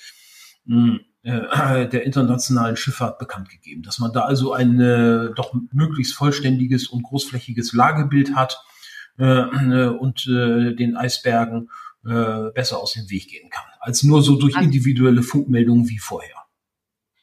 mh, 0.66 0.94
hm, 0.94 1.00
äh, 1.24 1.88
der 1.88 2.04
internationalen 2.04 2.76
Schifffahrt 2.76 3.18
bekannt 3.18 3.50
gegeben, 3.50 3.82
dass 3.82 4.00
man 4.00 4.12
da 4.12 4.22
also 4.22 4.54
ein 4.54 4.80
äh, 4.80 5.30
doch 5.36 5.54
möglichst 5.72 6.16
vollständiges 6.16 6.88
und 6.88 7.04
großflächiges 7.04 7.74
Lagebild 7.74 8.36
hat 8.36 8.62
äh, 9.18 9.24
äh, 9.26 9.88
und 9.88 10.28
äh, 10.28 10.76
den 10.76 10.98
Eisbergen 10.98 11.70
äh, 12.06 12.52
besser 12.54 12.80
aus 12.80 12.94
dem 12.94 13.10
Weg 13.10 13.30
gehen 13.30 13.50
kann, 13.50 13.66
als 13.80 14.04
nur 14.04 14.22
so 14.22 14.36
durch 14.36 14.60
individuelle 14.62 15.24
Funkmeldungen 15.24 15.88
wie 15.90 16.00
vorher. 16.00 16.36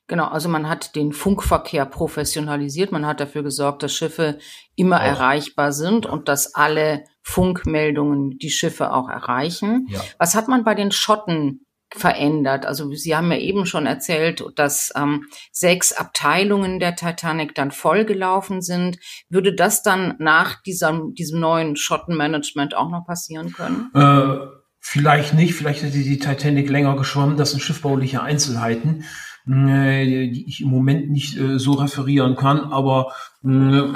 Genau, 0.07 0.27
also 0.27 0.49
man 0.49 0.69
hat 0.69 0.97
den 0.97 1.13
Funkverkehr 1.13 1.87
professionalisiert, 1.87 2.91
man 2.91 3.07
hat 3.07 3.21
dafür 3.21 3.45
gesorgt, 3.45 3.85
dass 3.85 3.93
Schiffe 3.93 4.39
immer 4.75 4.97
auch. 4.97 5.05
erreichbar 5.05 5.73
sind 5.73 6.05
und 6.05 6.29
dass 6.29 6.55
alle 6.55 7.05
Funkmeldungen 7.23 8.39
die 8.39 8.51
Schiffe 8.51 8.93
auch 8.93 9.09
erreichen. 9.09 9.87
Ja. 9.89 10.01
Was 10.19 10.35
hat 10.35 10.49
man 10.49 10.65
bei 10.65 10.75
den 10.75 10.91
Schotten 10.91 11.67
verändert. 11.97 12.67
Also 12.67 12.93
Sie 12.93 13.17
haben 13.17 13.31
ja 13.33 13.39
eben 13.39 13.67
schon 13.67 13.87
erzählt, 13.87 14.45
dass 14.57 14.93
ähm, 14.97 15.27
sechs 15.51 15.93
Abteilungen 15.93 16.79
der 16.79 16.97
Titanic 16.97 17.55
dann 17.55 17.71
vollgelaufen 17.71 18.63
sind. 18.63 18.99
Würde 19.29 19.55
das 19.55 19.83
dann 19.83 20.15
nach 20.19 20.63
diesem, 20.63 21.15
diesem 21.15 21.41
neuen 21.41 21.77
Schottenmanagement 21.77 22.77
auch 22.77 22.91
noch 22.91 23.05
passieren 23.05 23.53
können? 23.53 23.91
Äh, 23.95 24.47
vielleicht 24.79 25.35
nicht. 25.35 25.55
Vielleicht 25.55 25.83
hätte 25.83 25.99
die 25.99 26.19
Titanic 26.19 26.71
länger 26.71 26.97
geschwommen. 26.97 27.37
Das 27.37 27.51
sind 27.51 27.61
schiffbauliche 27.61 28.23
Einzelheiten, 28.23 29.05
äh, 29.49 30.05
die 30.05 30.45
ich 30.49 30.61
im 30.61 30.69
Moment 30.69 31.11
nicht 31.11 31.37
äh, 31.37 31.59
so 31.59 31.73
referieren 31.73 32.37
kann. 32.37 32.61
Aber 32.73 33.13
äh, 33.45 33.93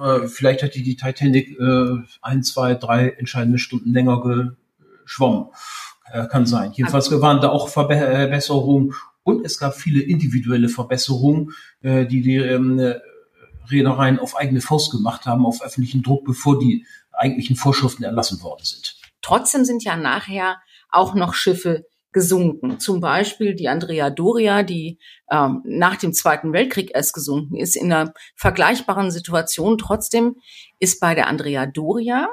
äh, 0.00 0.26
vielleicht 0.28 0.62
hätte 0.62 0.82
die 0.82 0.96
Titanic 0.96 1.58
äh, 1.58 1.96
ein, 2.22 2.42
zwei, 2.42 2.74
drei 2.74 3.10
entscheidende 3.10 3.58
Stunden 3.58 3.92
länger 3.92 4.22
geschwommen. 5.04 5.48
Äh, 6.12 6.26
kann 6.28 6.46
sein. 6.46 6.72
Jedenfalls 6.74 7.10
waren 7.20 7.40
da 7.40 7.48
auch 7.48 7.68
Verbesserungen 7.68 8.94
und 9.22 9.44
es 9.44 9.58
gab 9.58 9.74
viele 9.74 10.02
individuelle 10.02 10.68
Verbesserungen, 10.68 11.52
äh, 11.80 12.04
die 12.06 12.20
die 12.20 12.36
ähm, 12.36 12.78
äh, 12.78 13.00
Reedereien 13.70 14.18
auf 14.18 14.36
eigene 14.36 14.60
Faust 14.60 14.92
gemacht 14.92 15.24
haben, 15.24 15.46
auf 15.46 15.62
öffentlichen 15.62 16.02
Druck, 16.02 16.24
bevor 16.24 16.58
die 16.58 16.86
eigentlichen 17.12 17.56
Vorschriften 17.56 18.04
erlassen 18.04 18.42
worden 18.42 18.64
sind. 18.64 18.96
Trotzdem 19.22 19.64
sind 19.64 19.82
ja 19.82 19.96
nachher 19.96 20.58
auch 20.90 21.14
noch 21.14 21.32
Schiffe 21.32 21.86
gesunken. 22.12 22.78
Zum 22.78 23.00
Beispiel 23.00 23.54
die 23.54 23.68
Andrea 23.68 24.10
Doria, 24.10 24.62
die 24.62 24.98
ähm, 25.30 25.62
nach 25.64 25.96
dem 25.96 26.12
Zweiten 26.12 26.52
Weltkrieg 26.52 26.90
erst 26.94 27.14
gesunken 27.14 27.56
ist, 27.56 27.76
in 27.76 27.92
einer 27.92 28.12
vergleichbaren 28.36 29.10
Situation. 29.10 29.78
Trotzdem 29.78 30.36
ist 30.78 31.00
bei 31.00 31.14
der 31.14 31.28
Andrea 31.28 31.64
Doria 31.64 32.28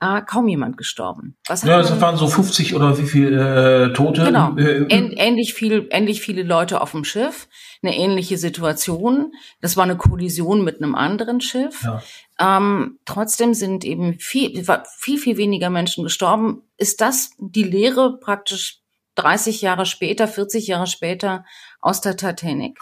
äh, 0.00 0.22
kaum 0.22 0.48
jemand 0.48 0.76
gestorben. 0.76 1.36
Was 1.46 1.62
ja, 1.62 1.80
es 1.80 2.00
waren 2.00 2.16
so 2.16 2.26
50 2.26 2.74
oder 2.74 2.98
wie 2.98 3.06
viel 3.06 3.32
äh, 3.32 3.92
Tote. 3.92 4.24
Genau. 4.24 4.56
Äh, 4.56 4.86
ähnlich 4.88 5.54
viel, 5.54 5.88
ähnlich 5.90 6.20
viele 6.20 6.42
Leute 6.42 6.80
auf 6.80 6.90
dem 6.90 7.04
Schiff, 7.04 7.48
eine 7.82 7.96
ähnliche 7.96 8.36
Situation. 8.36 9.32
Das 9.60 9.76
war 9.76 9.84
eine 9.84 9.96
Kollision 9.96 10.64
mit 10.64 10.82
einem 10.82 10.94
anderen 10.94 11.40
Schiff. 11.40 11.82
Ja. 11.82 12.02
Ähm, 12.38 12.98
trotzdem 13.04 13.54
sind 13.54 13.84
eben 13.84 14.18
viel, 14.18 14.64
viel, 14.98 15.18
viel 15.18 15.36
weniger 15.36 15.70
Menschen 15.70 16.04
gestorben. 16.04 16.62
Ist 16.76 17.00
das 17.00 17.30
die 17.38 17.64
Lehre 17.64 18.18
praktisch 18.18 18.80
30 19.14 19.62
Jahre 19.62 19.86
später, 19.86 20.26
40 20.26 20.66
Jahre 20.66 20.88
später 20.88 21.44
aus 21.80 22.00
der 22.00 22.16
Titanic? 22.16 22.78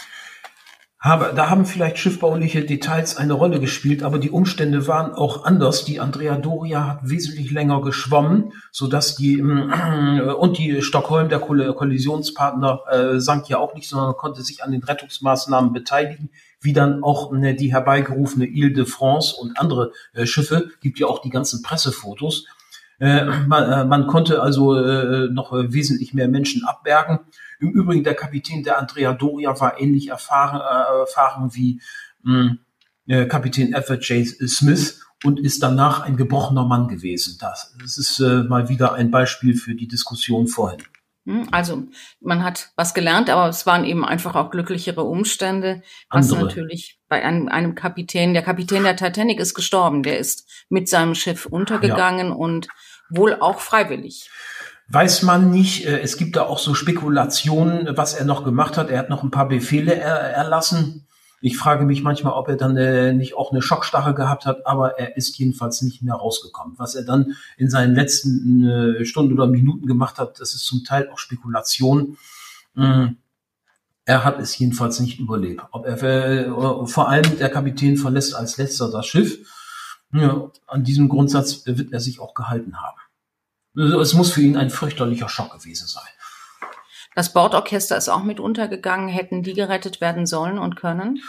Habe, 1.02 1.32
da 1.34 1.50
haben 1.50 1.66
vielleicht 1.66 1.98
schiffbauliche 1.98 2.64
Details 2.64 3.16
eine 3.16 3.32
Rolle 3.32 3.58
gespielt, 3.58 4.04
aber 4.04 4.20
die 4.20 4.30
Umstände 4.30 4.86
waren 4.86 5.14
auch 5.14 5.44
anders. 5.44 5.84
Die 5.84 5.98
Andrea 5.98 6.36
Doria 6.36 6.86
hat 6.86 7.00
wesentlich 7.02 7.50
länger 7.50 7.82
geschwommen, 7.82 8.52
so 8.70 8.86
dass 8.86 9.16
die 9.16 9.40
äh, 9.40 10.30
und 10.30 10.58
die 10.58 10.80
Stockholm, 10.80 11.28
der 11.28 11.40
Kollisionspartner, 11.40 12.82
äh, 12.88 13.18
sank 13.18 13.48
ja 13.48 13.58
auch 13.58 13.74
nicht, 13.74 13.88
sondern 13.88 14.14
konnte 14.14 14.42
sich 14.42 14.62
an 14.62 14.70
den 14.70 14.84
Rettungsmaßnahmen 14.84 15.72
beteiligen, 15.72 16.30
wie 16.60 16.72
dann 16.72 17.02
auch 17.02 17.32
äh, 17.34 17.54
die 17.54 17.72
herbeigerufene 17.72 18.46
Ile 18.46 18.70
de 18.70 18.84
France 18.86 19.34
und 19.36 19.58
andere 19.58 19.90
äh, 20.12 20.24
Schiffe. 20.24 20.68
Gibt 20.80 21.00
ja 21.00 21.08
auch 21.08 21.20
die 21.20 21.30
ganzen 21.30 21.62
Pressefotos. 21.62 22.46
Man, 23.00 24.06
konnte 24.06 24.40
also 24.40 24.74
noch 25.28 25.50
wesentlich 25.52 26.14
mehr 26.14 26.28
Menschen 26.28 26.64
abbergen. 26.64 27.18
Im 27.62 27.70
Übrigen, 27.70 28.02
der 28.02 28.14
Kapitän 28.14 28.64
der 28.64 28.78
Andrea 28.78 29.12
Doria 29.12 29.58
war 29.60 29.80
ähnlich 29.80 30.08
erfahren, 30.08 30.60
äh, 30.60 31.00
erfahren 31.00 31.54
wie 31.54 31.80
mh, 32.22 32.34
hm, 32.34 32.58
äh, 33.06 33.26
Kapitän 33.26 33.72
Edward 33.72 34.04
J. 34.04 34.26
Smith 34.26 35.00
und 35.24 35.38
ist 35.38 35.62
danach 35.62 36.00
ein 36.00 36.16
gebrochener 36.16 36.64
Mann 36.64 36.88
gewesen. 36.88 37.38
Das, 37.40 37.74
das 37.80 37.98
ist 37.98 38.18
äh, 38.18 38.42
mal 38.42 38.68
wieder 38.68 38.94
ein 38.94 39.12
Beispiel 39.12 39.56
für 39.56 39.76
die 39.76 39.86
Diskussion 39.86 40.48
vorhin. 40.48 40.82
Hm, 41.24 41.46
also 41.52 41.84
man 42.20 42.42
hat 42.42 42.72
was 42.74 42.94
gelernt, 42.94 43.30
aber 43.30 43.48
es 43.48 43.64
waren 43.64 43.84
eben 43.84 44.04
einfach 44.04 44.34
auch 44.34 44.50
glücklichere 44.50 45.04
Umstände, 45.04 45.82
was 46.10 46.32
Andere. 46.32 46.46
natürlich 46.46 46.98
bei 47.08 47.24
einem, 47.24 47.46
einem 47.48 47.76
Kapitän, 47.76 48.34
der 48.34 48.42
Kapitän 48.42 48.82
der 48.82 48.96
Titanic 48.96 49.38
ist 49.38 49.54
gestorben, 49.54 50.02
der 50.02 50.18
ist 50.18 50.50
mit 50.68 50.88
seinem 50.88 51.14
Schiff 51.14 51.46
untergegangen 51.46 52.28
ja. 52.28 52.34
und 52.34 52.66
wohl 53.08 53.36
auch 53.38 53.60
freiwillig. 53.60 54.30
Weiß 54.88 55.22
man 55.22 55.50
nicht. 55.50 55.86
Äh, 55.86 56.00
es 56.00 56.16
gibt 56.16 56.36
da 56.36 56.42
auch 56.42 56.58
so 56.58 56.74
Spekulationen, 56.74 57.96
was 57.96 58.14
er 58.14 58.24
noch 58.24 58.44
gemacht 58.44 58.76
hat. 58.76 58.90
Er 58.90 58.98
hat 58.98 59.10
noch 59.10 59.22
ein 59.22 59.30
paar 59.30 59.48
Befehle 59.48 59.94
er, 59.94 60.18
erlassen. 60.18 61.06
Ich 61.44 61.58
frage 61.58 61.84
mich 61.84 62.04
manchmal, 62.04 62.34
ob 62.34 62.48
er 62.48 62.56
dann 62.56 62.76
äh, 62.76 63.12
nicht 63.12 63.34
auch 63.36 63.50
eine 63.50 63.62
Schockstarre 63.62 64.14
gehabt 64.14 64.46
hat, 64.46 64.64
aber 64.64 64.98
er 65.00 65.16
ist 65.16 65.36
jedenfalls 65.38 65.82
nicht 65.82 66.00
mehr 66.00 66.14
rausgekommen. 66.14 66.74
Was 66.78 66.94
er 66.94 67.02
dann 67.02 67.34
in 67.56 67.68
seinen 67.68 67.96
letzten 67.96 68.64
äh, 68.64 69.04
Stunden 69.04 69.34
oder 69.34 69.48
Minuten 69.48 69.86
gemacht 69.86 70.18
hat, 70.18 70.38
das 70.38 70.54
ist 70.54 70.64
zum 70.64 70.84
Teil 70.84 71.08
auch 71.10 71.18
Spekulation. 71.18 72.16
Mhm. 72.74 73.16
Er 74.04 74.24
hat 74.24 74.38
es 74.38 74.56
jedenfalls 74.56 75.00
nicht 75.00 75.18
überlebt. 75.18 75.62
Ob 75.72 75.84
er, 75.84 76.00
äh, 76.02 76.86
vor 76.86 77.08
allem 77.08 77.38
der 77.38 77.50
Kapitän 77.50 77.96
verlässt 77.96 78.36
als 78.36 78.56
letzter 78.56 78.90
das 78.90 79.06
Schiff. 79.06 79.38
Ja, 80.14 80.50
an 80.66 80.84
diesem 80.84 81.08
Grundsatz 81.08 81.62
wird 81.64 81.92
er 81.92 82.00
sich 82.00 82.20
auch 82.20 82.34
gehalten 82.34 82.76
haben. 82.82 82.98
Es 83.74 84.14
muss 84.14 84.32
für 84.32 84.42
ihn 84.42 84.56
ein 84.56 84.70
fürchterlicher 84.70 85.28
Schock 85.28 85.52
gewesen 85.52 85.86
sein. 85.86 86.02
Das 87.14 87.32
Bordorchester 87.32 87.96
ist 87.96 88.08
auch 88.08 88.22
mit 88.22 88.40
untergegangen. 88.40 89.08
Hätten 89.08 89.42
die 89.42 89.54
gerettet 89.54 90.00
werden 90.00 90.26
sollen 90.26 90.58
und 90.58 90.76
können? 90.76 91.20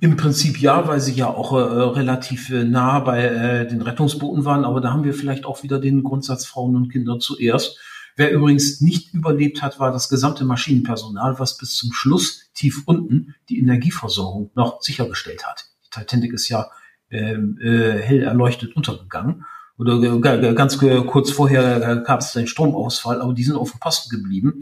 Im 0.00 0.16
Prinzip 0.16 0.58
ja, 0.58 0.88
weil 0.88 1.00
sie 1.00 1.12
ja 1.12 1.28
auch 1.28 1.52
äh, 1.52 1.60
relativ 1.60 2.48
äh, 2.50 2.64
nah 2.64 3.00
bei 3.00 3.22
äh, 3.22 3.68
den 3.68 3.82
Rettungsbooten 3.82 4.46
waren. 4.46 4.64
Aber 4.64 4.80
da 4.80 4.92
haben 4.92 5.04
wir 5.04 5.12
vielleicht 5.12 5.44
auch 5.44 5.62
wieder 5.62 5.78
den 5.78 6.02
Grundsatz 6.02 6.46
Frauen 6.46 6.76
und 6.76 6.90
Kinder 6.90 7.18
zuerst. 7.18 7.78
Wer 8.16 8.32
übrigens 8.32 8.80
nicht 8.80 9.12
überlebt 9.14 9.62
hat, 9.62 9.78
war 9.78 9.92
das 9.92 10.08
gesamte 10.08 10.44
Maschinenpersonal, 10.44 11.38
was 11.38 11.58
bis 11.58 11.76
zum 11.76 11.92
Schluss 11.92 12.50
tief 12.54 12.82
unten 12.86 13.34
die 13.48 13.58
Energieversorgung 13.58 14.50
noch 14.54 14.80
sichergestellt 14.80 15.46
hat. 15.46 15.66
Die 15.84 15.90
Titanic 15.90 16.32
ist 16.32 16.48
ja 16.48 16.70
äh, 17.10 17.34
äh, 17.34 18.00
hell 18.00 18.22
erleuchtet 18.22 18.74
untergegangen. 18.74 19.44
Oder 19.80 20.20
ganz 20.54 20.78
kurz 20.78 21.30
vorher 21.30 22.02
gab 22.06 22.20
es 22.20 22.36
einen 22.36 22.46
Stromausfall, 22.46 23.22
aber 23.22 23.32
die 23.32 23.44
sind 23.44 23.56
auf 23.56 23.70
dem 23.70 23.80
Posten 23.80 24.10
geblieben 24.10 24.60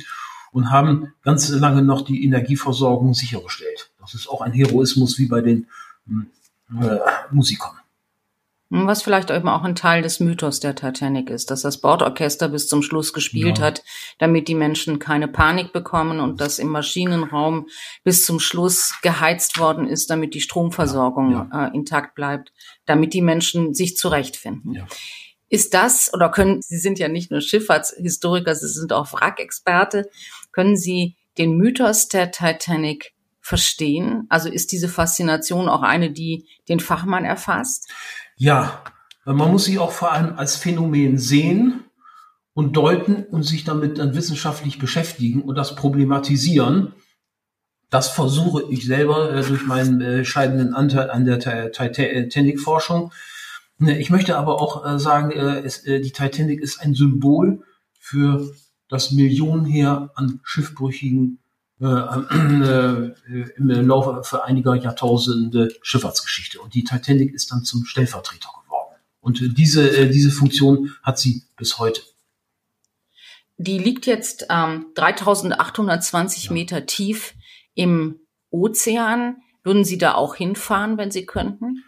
und 0.53 0.71
haben 0.71 1.13
ganz 1.25 1.49
lange 1.49 1.83
noch 1.83 2.03
die 2.03 2.25
Energieversorgung 2.25 3.15
sichergestellt. 3.15 3.91
Das 3.99 4.15
ist 4.15 4.29
auch 4.29 4.43
ein 4.43 4.53
Heroismus 4.53 5.19
wie 5.19 5.27
bei 5.27 5.41
den 5.41 5.67
hm, 6.07 6.29
äh, 6.81 6.99
Musikern. 7.33 7.73
Was 8.71 9.03
vielleicht 9.03 9.31
eben 9.31 9.49
auch 9.49 9.63
ein 9.63 9.75
Teil 9.75 10.03
des 10.03 10.21
Mythos 10.21 10.61
der 10.61 10.75
Titanic 10.75 11.31
ist, 11.31 11.51
dass 11.51 11.63
das 11.63 11.81
Bordorchester 11.81 12.51
bis 12.51 12.69
zum 12.69 12.83
Schluss 12.83 13.15
gespielt 13.15 13.59
ja. 13.59 13.65
hat, 13.65 13.83
damit 14.19 14.47
die 14.47 14.55
Menschen 14.55 14.99
keine 14.99 15.27
Panik 15.27 15.73
bekommen 15.73 16.21
und 16.21 16.43
dass 16.43 16.59
im 16.59 16.69
Maschinenraum 16.69 17.69
bis 18.05 18.27
zum 18.27 18.41
Schluss 18.41 18.93
geheizt 19.01 19.59
worden 19.59 19.87
ist, 19.87 20.11
damit 20.11 20.35
die 20.35 20.43
Stromversorgung 20.43 21.33
ja, 21.33 21.49
ja. 21.51 21.67
Äh, 21.69 21.75
intakt 21.75 22.15
bleibt, 22.15 22.53
damit 22.85 23.15
die 23.15 23.23
Menschen 23.23 23.73
sich 23.73 23.97
zurechtfinden. 23.97 24.87
Ist 25.49 25.73
das, 25.73 26.13
oder 26.13 26.29
können, 26.29 26.61
Sie 26.61 26.77
sind 26.77 26.99
ja 26.99 27.09
nicht 27.09 27.31
nur 27.31 27.41
Schifffahrtshistoriker, 27.41 28.55
Sie 28.55 28.69
sind 28.69 28.93
auch 28.93 29.15
Wrackexperte, 29.15 30.11
können 30.53 30.77
Sie 30.77 31.17
den 31.39 31.57
Mythos 31.57 32.09
der 32.09 32.33
Titanic 32.33 33.15
verstehen? 33.41 34.27
Also 34.29 34.51
ist 34.51 34.73
diese 34.73 34.89
Faszination 34.89 35.71
auch 35.71 35.81
eine, 35.81 36.11
die 36.11 36.47
den 36.69 36.81
Fachmann 36.81 37.25
erfasst? 37.25 37.91
Ja, 38.39 38.85
man 39.25 39.51
muss 39.51 39.65
sie 39.65 39.79
auch 39.79 39.91
vor 39.91 40.13
allem 40.13 40.39
als 40.39 40.57
Phänomen 40.57 41.19
sehen 41.19 41.85
und 42.55 42.77
deuten 42.77 43.25
und 43.25 43.43
sich 43.43 43.65
damit 43.65 43.99
dann 43.99 44.15
wissenschaftlich 44.15 44.79
beschäftigen 44.79 45.43
und 45.43 45.57
das 45.57 45.75
problematisieren. 45.75 46.95
Das 47.91 48.11
versuche 48.11 48.63
ich 48.71 48.87
selber 48.87 49.33
äh, 49.33 49.43
durch 49.43 49.67
meinen 49.67 50.01
äh, 50.01 50.25
scheidenden 50.25 50.73
Anteil 50.73 51.11
an 51.11 51.25
der 51.25 51.41
Titanic-Forschung. 51.41 53.13
Ne, 53.79 53.99
ich 53.99 54.11
möchte 54.11 54.37
aber 54.37 54.61
auch 54.61 54.87
äh, 54.87 55.01
sagen, 55.01 55.33
äh, 55.33 55.61
es, 55.61 55.85
äh, 55.85 56.01
die 56.01 56.13
Titanic 56.13 56.61
ist 56.61 56.81
ein 56.81 56.95
Symbol 56.95 57.65
für 57.99 58.53
das 58.89 59.11
Millionenheer 59.11 60.11
an 60.15 60.41
Schiffbrüchigen 60.45 61.39
äh, 61.81 61.87
äh, 61.87 63.15
im 63.57 63.69
Laufe 63.69 64.45
einiger 64.45 64.75
Jahrtausende 64.75 65.69
Schifffahrtsgeschichte. 65.83 66.61
Und 66.61 66.75
die 66.75 66.85
Titanic 66.85 67.33
ist 67.33 67.53
dann 67.53 67.63
zum 67.63 67.85
Stellvertreter 67.85 68.51
geworden. 68.65 68.97
Und 69.21 69.41
äh, 69.41 69.49
diese, 69.49 69.89
äh, 69.97 70.11
diese 70.11 70.31
Funktion 70.31 70.95
hat 71.03 71.19
sie 71.19 71.45
bis 71.57 71.79
heute. 71.79 72.01
Die 73.59 73.79
liegt 73.79 74.07
jetzt 74.07 74.47
ähm, 74.51 74.87
3820 74.95 76.45
ja. 76.45 76.53
Meter 76.53 76.87
tief 76.87 77.35
im 77.75 78.21
Ozean. 78.51 79.37
Würden 79.65 79.85
Sie 79.85 79.99
da 79.99 80.15
auch 80.15 80.35
hinfahren, 80.37 80.97
wenn 80.97 81.11
Sie 81.11 81.27
könnten? 81.27 81.85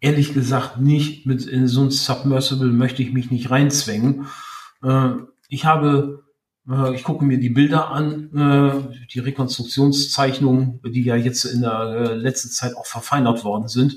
Ehrlich 0.00 0.34
gesagt 0.34 0.80
nicht. 0.80 1.26
Mit 1.26 1.46
in 1.46 1.68
so 1.68 1.82
ein 1.82 1.90
Submersible 1.90 2.72
möchte 2.72 3.02
ich 3.02 3.12
mich 3.12 3.30
nicht 3.30 3.50
reinzwängen. 3.50 4.26
Äh, 4.82 5.10
ich 5.48 5.64
habe 5.66 6.22
äh, 6.26 6.29
ich 6.94 7.04
gucke 7.04 7.24
mir 7.24 7.38
die 7.38 7.50
Bilder 7.50 7.90
an, 7.90 8.30
äh, 8.36 9.06
die 9.12 9.18
Rekonstruktionszeichnungen, 9.20 10.80
die 10.84 11.02
ja 11.02 11.16
jetzt 11.16 11.44
in 11.44 11.62
der 11.62 11.80
äh, 11.80 12.14
letzten 12.14 12.50
Zeit 12.50 12.76
auch 12.76 12.86
verfeinert 12.86 13.44
worden 13.44 13.68
sind. 13.68 13.96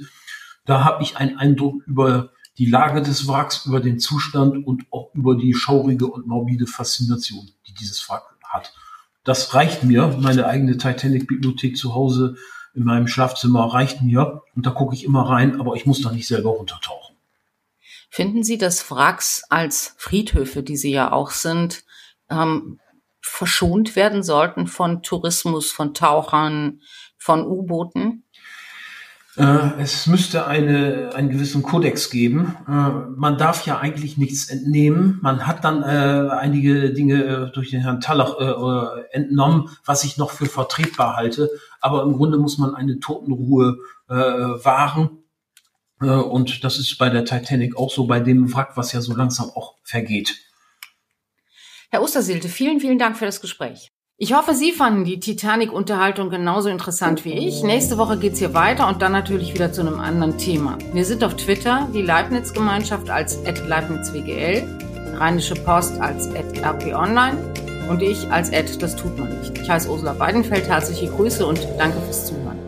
Da 0.66 0.84
habe 0.84 1.04
ich 1.04 1.18
einen 1.18 1.38
Eindruck 1.38 1.84
über 1.86 2.32
die 2.58 2.66
Lage 2.66 3.02
des 3.02 3.28
Wracks, 3.28 3.66
über 3.66 3.80
den 3.80 4.00
Zustand 4.00 4.66
und 4.66 4.86
auch 4.92 5.14
über 5.14 5.36
die 5.36 5.54
schaurige 5.54 6.08
und 6.08 6.28
morbide 6.28 6.68
Faszination, 6.68 7.50
die 7.68 7.74
dieses 7.74 8.08
Wrack 8.10 8.24
hat. 8.44 8.74
Das 9.24 9.54
reicht 9.54 9.84
mir. 9.84 10.16
Meine 10.20 10.46
eigene 10.46 10.78
Titanic-Bibliothek 10.78 11.78
zu 11.78 11.96
Hause 11.96 12.36
in 12.76 12.84
meinem 12.84 13.08
Schlafzimmer 13.08 13.66
reicht 13.74 14.02
mir. 14.02 14.42
Und 14.56 14.66
da 14.66 14.72
gucke 14.72 14.96
ich 14.96 15.04
immer 15.04 15.30
rein, 15.30 15.60
aber 15.60 15.76
ich 15.76 15.86
muss 15.86 16.02
da 16.02 16.12
nicht 16.12 16.28
selber 16.28 16.52
runtertauchen. 16.52 17.16
Finden 18.10 18.44
Sie, 18.44 18.58
dass 18.58 18.92
Wracks 18.92 19.44
als 19.50 19.96
Friedhöfe, 19.98 20.62
die 20.62 20.78
sie 20.78 20.92
ja 20.92 21.12
auch 21.12 21.32
sind, 21.32 21.84
ähm, 22.34 22.80
verschont 23.22 23.96
werden 23.96 24.24
sollten 24.24 24.68
von 24.68 25.02
Tourismus, 25.02 25.72
von 25.72 25.94
Tauchern, 25.94 26.82
von 27.18 27.46
U-Booten? 27.46 28.24
Äh, 29.36 29.82
es 29.82 30.06
müsste 30.06 30.46
eine, 30.46 31.10
einen 31.16 31.30
gewissen 31.30 31.64
Kodex 31.64 32.12
geben. 32.12 32.56
Äh, 32.68 32.92
man 33.16 33.38
darf 33.38 33.66
ja 33.66 33.80
eigentlich 33.80 34.18
nichts 34.18 34.50
entnehmen. 34.50 35.20
Man 35.24 35.48
hat 35.48 35.64
dann 35.64 35.82
äh, 35.82 36.30
einige 36.30 36.94
Dinge 36.94 37.24
äh, 37.24 37.52
durch 37.52 37.72
den 37.72 37.82
Herrn 37.82 38.00
Tallach 38.00 38.36
entnommen, 39.12 39.70
was 39.86 40.04
ich 40.04 40.18
noch 40.18 40.30
für 40.32 40.46
vertretbar 40.46 41.16
halte. 41.16 41.50
Aber 41.82 42.04
im 42.04 42.14
Grunde 42.14 42.38
muss 42.38 42.58
man 42.58 42.76
eine 42.76 43.00
Totenruhe 43.00 43.78
wahren. 44.08 45.24
und 46.00 46.64
das 46.64 46.78
ist 46.78 46.98
bei 46.98 47.10
der 47.10 47.26
Titanic 47.26 47.78
auch 47.78 47.90
so, 47.90 48.06
bei 48.06 48.20
dem 48.20 48.54
Wrack, 48.54 48.76
was 48.76 48.92
ja 48.92 49.02
so 49.02 49.16
langsam 49.16 49.50
auch 49.50 49.76
vergeht. 49.84 50.36
Herr 51.94 52.02
Ostersilte, 52.02 52.50
vielen, 52.50 52.80
vielen 52.80 52.98
Dank 52.98 53.18
für 53.18 53.26
das 53.26 53.40
Gespräch. 53.40 53.92
Ich 54.18 54.34
hoffe, 54.34 54.56
Sie 54.56 54.72
fanden 54.72 55.06
die 55.06 55.20
Titanic-Unterhaltung 55.20 56.32
genauso 56.32 56.70
interessant 56.70 57.24
wie 57.24 57.34
ich. 57.34 57.62
Nächste 57.62 58.00
Woche 58.00 58.18
geht's 58.18 58.40
hier 58.40 58.56
weiter 58.56 58.88
und 58.88 59.04
dann 59.04 59.12
natürlich 59.12 59.54
wieder 59.54 59.72
zu 59.72 59.82
einem 59.82 60.00
anderen 60.00 60.40
Thema. 60.40 60.80
Wir 60.92 61.06
sind 61.06 61.24
auf 61.24 61.36
Twitter, 61.36 61.88
die 61.94 62.02
Leibniz-Gemeinschaft 62.02 63.12
als 63.12 63.38
@leibnizwgl, 63.44 64.64
Rheinische 65.20 65.54
Post 65.54 66.02
als 66.02 66.32
@rponline 66.34 67.38
und 67.88 68.02
ich 68.02 68.28
als 68.32 68.50
das 68.50 68.96
tut 68.96 69.16
man 69.20 69.38
nicht. 69.38 69.56
Ich 69.56 69.70
heiße 69.70 69.88
Ursula 69.88 70.18
Weidenfeld, 70.18 70.68
herzliche 70.68 71.12
Grüße 71.12 71.46
und 71.46 71.60
danke 71.78 72.02
fürs 72.02 72.26
Zuhören. 72.26 72.63